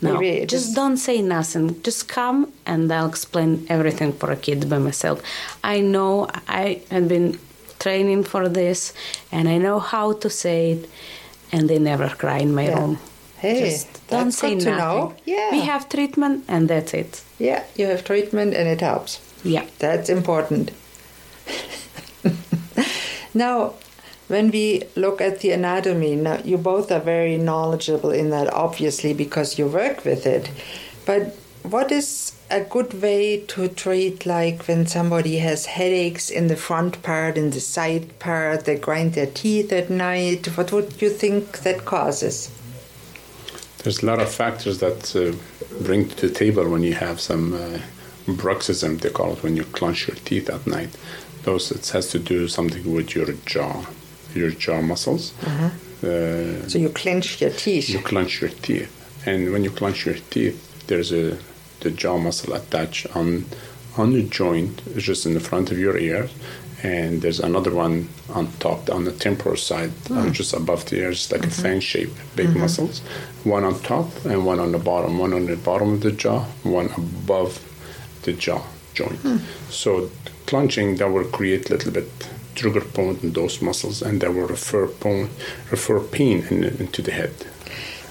No, 0.00 0.14
Maybe 0.20 0.46
just 0.46 0.68
is- 0.68 0.74
don't 0.74 0.96
say 1.08 1.20
nothing. 1.22 1.66
Just 1.82 2.02
come 2.08 2.38
and 2.64 2.90
I'll 2.92 3.08
explain 3.08 3.66
everything 3.68 4.12
for 4.12 4.30
a 4.30 4.36
kid 4.36 4.68
by 4.70 4.78
myself. 4.78 5.20
I 5.74 5.80
know 5.80 6.28
I 6.62 6.80
have 6.90 7.08
been 7.08 7.38
training 7.80 8.22
for 8.32 8.48
this 8.48 8.92
and 9.32 9.48
I 9.48 9.58
know 9.58 9.78
how 9.80 10.12
to 10.22 10.28
say 10.30 10.58
it 10.74 10.88
and 11.52 11.68
they 11.68 11.78
never 11.80 12.08
cry 12.22 12.38
in 12.38 12.54
my 12.54 12.66
Yeah. 12.68 12.78
room. 12.78 12.98
Hey, 13.38 13.58
Just 13.70 13.88
don't 14.08 14.32
say 14.32 14.54
good 14.54 14.64
nothing. 14.66 14.78
know. 14.78 15.14
Yeah. 15.24 15.50
We 15.50 15.60
have 15.72 15.88
treatment 15.88 16.44
and 16.48 16.68
that's 16.70 16.92
it. 16.94 17.20
Yeah, 17.38 17.62
you 17.78 17.86
have 17.86 18.02
treatment 18.04 18.54
and 18.54 18.66
it 18.68 18.80
helps. 18.80 19.18
Yeah. 19.44 19.64
That's 19.80 20.08
important. 20.08 20.70
now, 23.34 23.74
when 24.28 24.50
we 24.50 24.84
look 24.94 25.20
at 25.20 25.40
the 25.40 25.50
anatomy, 25.50 26.14
now 26.14 26.38
you 26.44 26.58
both 26.58 26.92
are 26.92 27.00
very 27.00 27.36
knowledgeable 27.36 28.10
in 28.10 28.30
that, 28.30 28.52
obviously, 28.52 29.12
because 29.14 29.58
you 29.58 29.66
work 29.66 30.04
with 30.04 30.26
it. 30.26 30.50
But 31.06 31.34
what 31.62 31.90
is 31.90 32.32
a 32.50 32.60
good 32.60 33.02
way 33.02 33.40
to 33.40 33.68
treat, 33.68 34.26
like 34.26 34.68
when 34.68 34.86
somebody 34.86 35.38
has 35.38 35.66
headaches 35.66 36.30
in 36.30 36.48
the 36.48 36.56
front 36.56 37.02
part, 37.02 37.36
in 37.36 37.50
the 37.50 37.60
side 37.60 38.18
part, 38.18 38.64
they 38.64 38.76
grind 38.76 39.14
their 39.14 39.26
teeth 39.26 39.72
at 39.72 39.90
night? 39.90 40.46
What 40.56 40.72
would 40.72 41.00
you 41.00 41.10
think 41.10 41.60
that 41.60 41.84
causes? 41.84 42.50
There's 43.78 44.02
a 44.02 44.06
lot 44.06 44.20
of 44.20 44.30
factors 44.30 44.78
that 44.80 45.16
uh, 45.16 45.36
bring 45.82 46.08
to 46.08 46.28
the 46.28 46.34
table 46.34 46.68
when 46.68 46.82
you 46.82 46.94
have 46.94 47.20
some 47.20 47.54
uh, 47.54 47.78
bruxism, 48.26 49.00
they 49.00 49.10
call 49.10 49.32
it, 49.34 49.42
when 49.42 49.56
you 49.56 49.64
clench 49.64 50.08
your 50.08 50.16
teeth 50.16 50.50
at 50.50 50.66
night. 50.66 50.90
Those 51.44 51.70
it 51.70 51.88
has 51.90 52.08
to 52.10 52.18
do 52.18 52.48
something 52.48 52.92
with 52.92 53.14
your 53.14 53.32
jaw, 53.46 53.86
your 54.38 54.50
jaw 54.64 54.80
muscles. 54.80 55.32
Mm-hmm. 55.40 55.68
Uh, 56.06 56.68
So 56.68 56.78
you 56.78 56.90
clench 56.90 57.40
your 57.40 57.50
teeth. 57.50 57.88
you 57.88 58.00
clench 58.12 58.40
your 58.40 58.50
teeth, 58.66 58.92
and 59.26 59.52
when 59.52 59.62
you 59.64 59.70
clench 59.70 60.06
your 60.06 60.18
teeth, 60.30 60.58
there's 60.88 61.12
a 61.12 61.38
the 61.80 61.90
jaw 61.90 62.18
muscle 62.18 62.52
attached 62.54 63.04
on 63.14 63.44
on 63.96 64.12
the 64.12 64.22
joint, 64.22 64.74
just 64.96 65.26
in 65.26 65.34
the 65.34 65.40
front 65.40 65.70
of 65.72 65.78
your 65.78 65.96
ear, 65.98 66.28
and 66.82 67.22
there's 67.22 67.40
another 67.40 67.74
one 67.74 68.08
on 68.30 68.46
top 68.60 68.88
on 68.90 69.04
the 69.04 69.12
temporal 69.12 69.56
side, 69.56 69.90
uh, 70.10 70.26
mm. 70.26 70.32
just 70.32 70.54
above 70.54 70.84
the 70.86 70.96
ear, 70.96 71.06
ears, 71.06 71.32
like 71.32 71.42
a 71.42 71.46
mm-hmm. 71.48 71.62
fan 71.62 71.80
shape, 71.80 72.10
big 72.36 72.48
mm-hmm. 72.48 72.60
muscles. 72.60 73.00
One 73.44 73.64
on 73.64 73.80
top 73.80 74.06
and 74.24 74.46
one 74.46 74.60
on 74.60 74.70
the 74.72 74.78
bottom. 74.78 75.18
One 75.18 75.32
on 75.32 75.46
the 75.46 75.56
bottom 75.56 75.94
of 75.94 76.00
the 76.02 76.12
jaw, 76.12 76.44
one 76.62 76.90
above 76.96 77.60
the 78.22 78.32
jaw 78.32 78.62
joint. 78.94 79.18
Hmm. 79.20 79.38
So 79.70 80.10
clenching 80.46 80.96
that 80.96 81.10
will 81.10 81.24
create 81.24 81.70
a 81.70 81.74
little 81.74 81.92
bit 81.92 82.10
trigger 82.58 82.80
point 82.80 83.22
in 83.22 83.32
those 83.32 83.62
muscles, 83.62 84.02
and 84.02 84.20
that 84.20 84.34
will 84.34 84.48
refer 84.48 84.86
pain, 84.86 85.30
refer 85.70 86.00
pain 86.00 86.44
in, 86.50 86.64
into 86.64 87.02
the 87.02 87.12
head. 87.12 87.34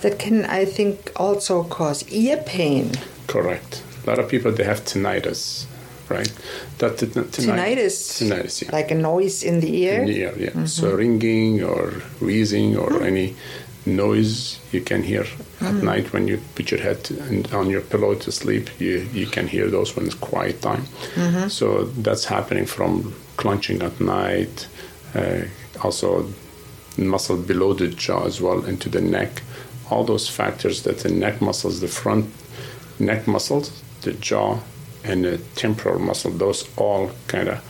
That 0.02 0.20
can, 0.20 0.46
I 0.46 0.66
think, 0.66 1.12
also 1.16 1.64
cause 1.64 2.08
ear 2.10 2.38
pain. 2.38 2.92
Correct. 3.28 3.84
A 4.06 4.10
lot 4.10 4.20
of 4.20 4.30
people 4.30 4.52
they 4.52 4.64
have 4.64 4.86
tinnitus, 4.86 5.66
right? 6.10 6.32
That 6.78 6.98
tin- 6.98 7.10
Tinnitus, 7.10 8.22
Tinnitus, 8.22 8.64
yeah. 8.64 8.72
like 8.72 8.92
a 8.92 8.96
noise 8.96 9.44
in 9.44 9.60
the 9.60 9.76
ear. 9.84 10.02
In 10.02 10.06
the 10.08 10.20
ear, 10.20 10.34
yeah. 10.38 10.50
Mm-hmm. 10.50 10.66
So 10.66 10.96
ringing 10.96 11.64
or 11.64 11.92
wheezing 12.22 12.78
or 12.78 12.92
hmm. 12.92 13.04
any 13.04 13.36
noise 13.88 14.60
you 14.72 14.82
can 14.82 15.04
hear 15.04 15.22
at 15.22 15.28
mm-hmm. 15.28 15.86
night 15.86 16.14
when 16.14 16.28
you 16.28 16.40
put 16.56 16.72
your 16.72 16.82
head 16.82 17.10
in, 17.30 17.46
on 17.54 17.70
your 17.70 17.82
pillow 17.82 18.14
to 18.16 18.32
sleep, 18.32 18.70
you, 18.80 19.08
you 19.14 19.26
can 19.26 19.48
hear 19.48 19.70
those 19.70 19.96
when 19.96 20.06
it's 20.06 20.16
quiet 20.16 20.62
time. 20.62 20.84
Mm-hmm. 21.16 21.48
So 21.48 21.86
that's 21.86 22.26
happening 22.26 22.66
from 22.66 23.16
clenching 23.38 23.82
at 23.82 24.00
night, 24.00 24.68
uh, 25.16 25.42
also 25.84 26.28
muscle 26.98 27.38
below 27.38 27.74
the 27.74 27.88
jaw 27.88 28.26
as 28.26 28.42
well 28.42 28.66
into 28.66 28.90
the 28.90 29.02
neck. 29.02 29.42
All 29.90 30.04
those 30.04 30.28
factors 30.28 30.84
that 30.84 31.00
the 31.00 31.10
neck 31.10 31.42
muscles, 31.42 31.80
the 31.80 31.88
front 31.88 32.26
neck 33.00 33.28
muscles, 33.28 33.84
the 34.02 34.14
jaw, 34.14 34.60
and 35.04 35.24
the 35.24 35.38
temporal 35.56 36.00
muscle, 36.00 36.32
those 36.32 36.68
all 36.78 37.12
kind 37.28 37.48
of 37.48 37.64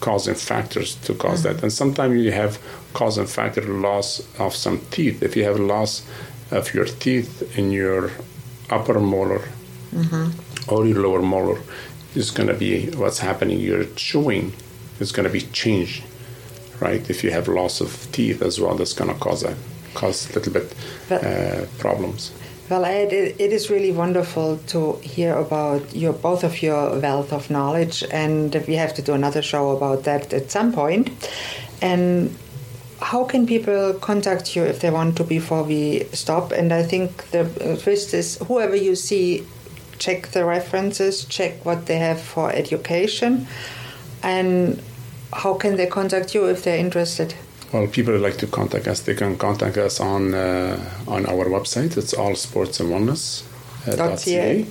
causing 0.00 0.34
factors 0.34 0.96
to 0.96 1.14
cause 1.14 1.42
mm-hmm. 1.42 1.54
that. 1.54 1.62
And 1.62 1.72
sometimes 1.72 2.22
you 2.22 2.32
have 2.32 2.58
cause 2.96 3.18
and 3.18 3.28
factor 3.28 3.60
loss 3.88 4.08
of 4.38 4.54
some 4.64 4.78
teeth. 4.90 5.22
If 5.22 5.36
you 5.36 5.44
have 5.44 5.58
loss 5.60 5.92
of 6.50 6.72
your 6.72 6.86
teeth 7.04 7.58
in 7.58 7.70
your 7.70 8.10
upper 8.70 8.98
molar 8.98 9.42
or 10.68 10.86
your 10.86 11.00
lower 11.06 11.20
molar, 11.20 11.60
it's 12.14 12.30
going 12.30 12.48
to 12.48 12.58
be 12.66 12.90
what's 13.02 13.18
happening. 13.18 13.60
Your 13.60 13.84
chewing 13.96 14.52
is 14.98 15.12
going 15.12 15.26
to 15.30 15.32
be 15.40 15.44
changed, 15.62 16.02
right? 16.80 17.02
If 17.10 17.22
you 17.22 17.30
have 17.32 17.48
loss 17.48 17.82
of 17.82 17.90
teeth 18.12 18.40
as 18.40 18.58
well, 18.60 18.74
that's 18.78 18.94
going 18.94 19.12
to 19.12 19.18
cause 19.20 19.42
a 19.44 19.54
cause 19.94 20.30
a 20.30 20.32
little 20.36 20.52
bit 20.58 20.74
But- 21.08 21.22
uh, 21.24 21.66
problems. 21.78 22.32
Well, 22.70 22.84
Ed, 22.84 23.12
it, 23.12 23.36
it 23.38 23.52
is 23.52 23.70
really 23.70 23.92
wonderful 23.92 24.58
to 24.72 24.96
hear 25.14 25.32
about 25.46 25.94
your 25.94 26.12
both 26.12 26.42
of 26.42 26.62
your 26.62 26.98
wealth 26.98 27.32
of 27.32 27.48
knowledge, 27.48 28.02
and 28.10 28.52
we 28.66 28.74
have 28.74 28.92
to 28.94 29.02
do 29.02 29.12
another 29.12 29.42
show 29.42 29.70
about 29.76 30.02
that 30.02 30.32
at 30.32 30.50
some 30.50 30.72
point. 30.72 31.04
And 31.80 32.36
how 33.00 33.24
can 33.24 33.46
people 33.46 33.94
contact 33.94 34.56
you 34.56 34.62
if 34.64 34.80
they 34.80 34.90
want 34.90 35.16
to 35.16 35.24
before 35.24 35.62
we 35.62 36.04
stop? 36.12 36.52
And 36.52 36.72
I 36.72 36.82
think 36.82 37.30
the 37.30 37.44
first 37.82 38.14
is 38.14 38.38
whoever 38.46 38.76
you 38.76 38.96
see, 38.96 39.46
check 39.98 40.28
the 40.28 40.44
references, 40.44 41.24
check 41.24 41.64
what 41.64 41.86
they 41.86 41.98
have 41.98 42.20
for 42.20 42.50
education, 42.50 43.46
and 44.22 44.82
how 45.32 45.54
can 45.54 45.76
they 45.76 45.86
contact 45.86 46.34
you 46.34 46.46
if 46.46 46.64
they're 46.64 46.78
interested? 46.78 47.34
Well, 47.72 47.86
people 47.88 48.12
would 48.12 48.22
like 48.22 48.38
to 48.38 48.46
contact 48.46 48.86
us. 48.86 49.00
They 49.00 49.14
can 49.14 49.36
contact 49.36 49.76
us 49.76 50.00
on 50.00 50.34
uh, 50.34 50.78
on 51.06 51.26
our 51.26 51.46
website. 51.46 51.96
It's 51.96 52.14
all 52.14 52.34
sports 52.34 52.80
and 52.80 52.90
wellness 52.90 53.44
uh, 53.86 54.16
ca. 54.16 54.66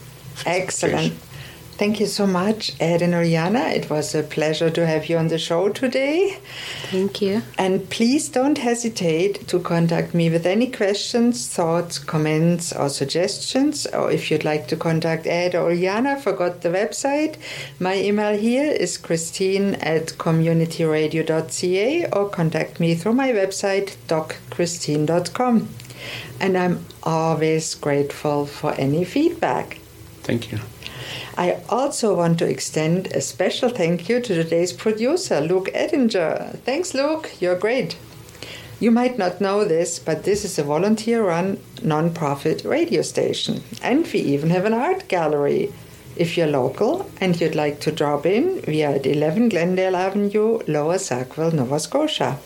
Excellent. 0.46 1.12
Page. 1.78 1.88
Thank 1.88 2.00
you 2.00 2.06
so 2.06 2.26
much, 2.26 2.72
Ed 2.80 3.02
and 3.02 3.14
Oriana. 3.14 3.68
It 3.68 3.88
was 3.88 4.14
a 4.14 4.22
pleasure 4.22 4.70
to 4.70 4.86
have 4.86 5.08
you 5.08 5.16
on 5.16 5.28
the 5.28 5.38
show 5.38 5.68
today. 5.68 6.38
Thank 6.90 7.22
you. 7.22 7.42
And 7.56 7.88
please 7.88 8.28
don't 8.28 8.58
hesitate 8.58 9.46
to 9.48 9.60
contact 9.60 10.14
me 10.14 10.30
with 10.30 10.44
any 10.46 10.70
questions, 10.70 11.48
thoughts, 11.48 11.98
comments, 11.98 12.72
or 12.72 12.88
suggestions. 12.88 13.86
Or 13.86 14.10
if 14.10 14.30
you'd 14.30 14.44
like 14.44 14.68
to 14.68 14.76
contact 14.76 15.26
Ed 15.26 15.54
or 15.54 15.70
Oriana, 15.70 16.20
forgot 16.20 16.60
the 16.60 16.68
website. 16.68 17.36
My 17.80 17.96
email 17.96 18.36
here 18.36 18.70
is 18.70 18.98
christine 18.98 19.74
at 19.76 20.18
communityradio.ca 20.18 22.10
or 22.10 22.28
contact 22.28 22.80
me 22.80 22.94
through 22.94 23.14
my 23.14 23.32
website, 23.32 23.96
docchristine.com. 24.08 25.68
And 26.40 26.56
I'm 26.56 26.84
always 27.02 27.74
grateful 27.74 28.46
for 28.46 28.72
any 28.74 29.04
feedback. 29.04 29.78
thank 30.22 30.52
you 30.52 30.58
I 31.36 31.60
also 31.68 32.14
want 32.14 32.38
to 32.38 32.48
extend 32.48 33.08
a 33.08 33.20
special 33.20 33.68
thank 33.68 34.08
you 34.08 34.20
to 34.20 34.34
today's 34.34 34.72
producer, 34.72 35.40
Luke 35.40 35.68
Edinger. 35.74 36.58
Thanks, 36.60 36.94
Luke. 36.94 37.30
You're 37.40 37.58
great. 37.58 37.96
You 38.80 38.90
might 38.92 39.18
not 39.18 39.40
know 39.40 39.64
this, 39.64 39.98
but 39.98 40.22
this 40.22 40.44
is 40.44 40.58
a 40.58 40.62
volunteer 40.62 41.24
run 41.24 41.58
non 41.82 42.14
profit 42.14 42.64
radio 42.64 43.02
station. 43.02 43.62
And 43.82 44.06
we 44.06 44.20
even 44.20 44.50
have 44.50 44.64
an 44.64 44.74
art 44.74 45.08
gallery. 45.08 45.72
If 46.16 46.36
you're 46.36 46.46
local 46.48 47.10
and 47.20 47.40
you'd 47.40 47.54
like 47.54 47.80
to 47.80 47.92
drop 47.92 48.26
in, 48.26 48.62
we 48.66 48.82
are 48.84 48.94
at 48.94 49.06
11 49.06 49.48
Glendale 49.50 49.96
Avenue, 49.96 50.60
Lower 50.66 50.98
Sackville, 50.98 51.52
Nova 51.52 51.78
Scotia. 51.80 52.38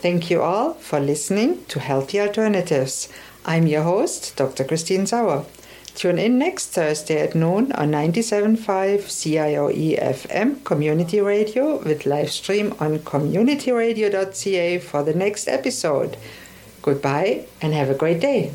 Thank 0.00 0.30
you 0.30 0.42
all 0.42 0.74
for 0.74 1.00
listening 1.00 1.64
to 1.66 1.80
Healthy 1.80 2.20
Alternatives. 2.20 3.08
I'm 3.44 3.66
your 3.66 3.82
host, 3.82 4.36
Dr. 4.36 4.64
Christine 4.64 5.06
Sauer. 5.06 5.44
Tune 5.98 6.20
in 6.20 6.38
next 6.38 6.66
Thursday 6.68 7.22
at 7.22 7.34
noon 7.34 7.72
on 7.72 7.90
97.5 7.90 8.56
CIOE 9.10 9.98
FM 9.98 10.62
Community 10.62 11.20
Radio 11.20 11.78
with 11.82 12.06
live 12.06 12.30
stream 12.30 12.72
on 12.78 13.00
communityradio.ca 13.00 14.78
for 14.78 15.02
the 15.02 15.14
next 15.14 15.48
episode. 15.48 16.16
Goodbye 16.82 17.46
and 17.60 17.74
have 17.74 17.90
a 17.90 17.94
great 17.94 18.20
day. 18.20 18.52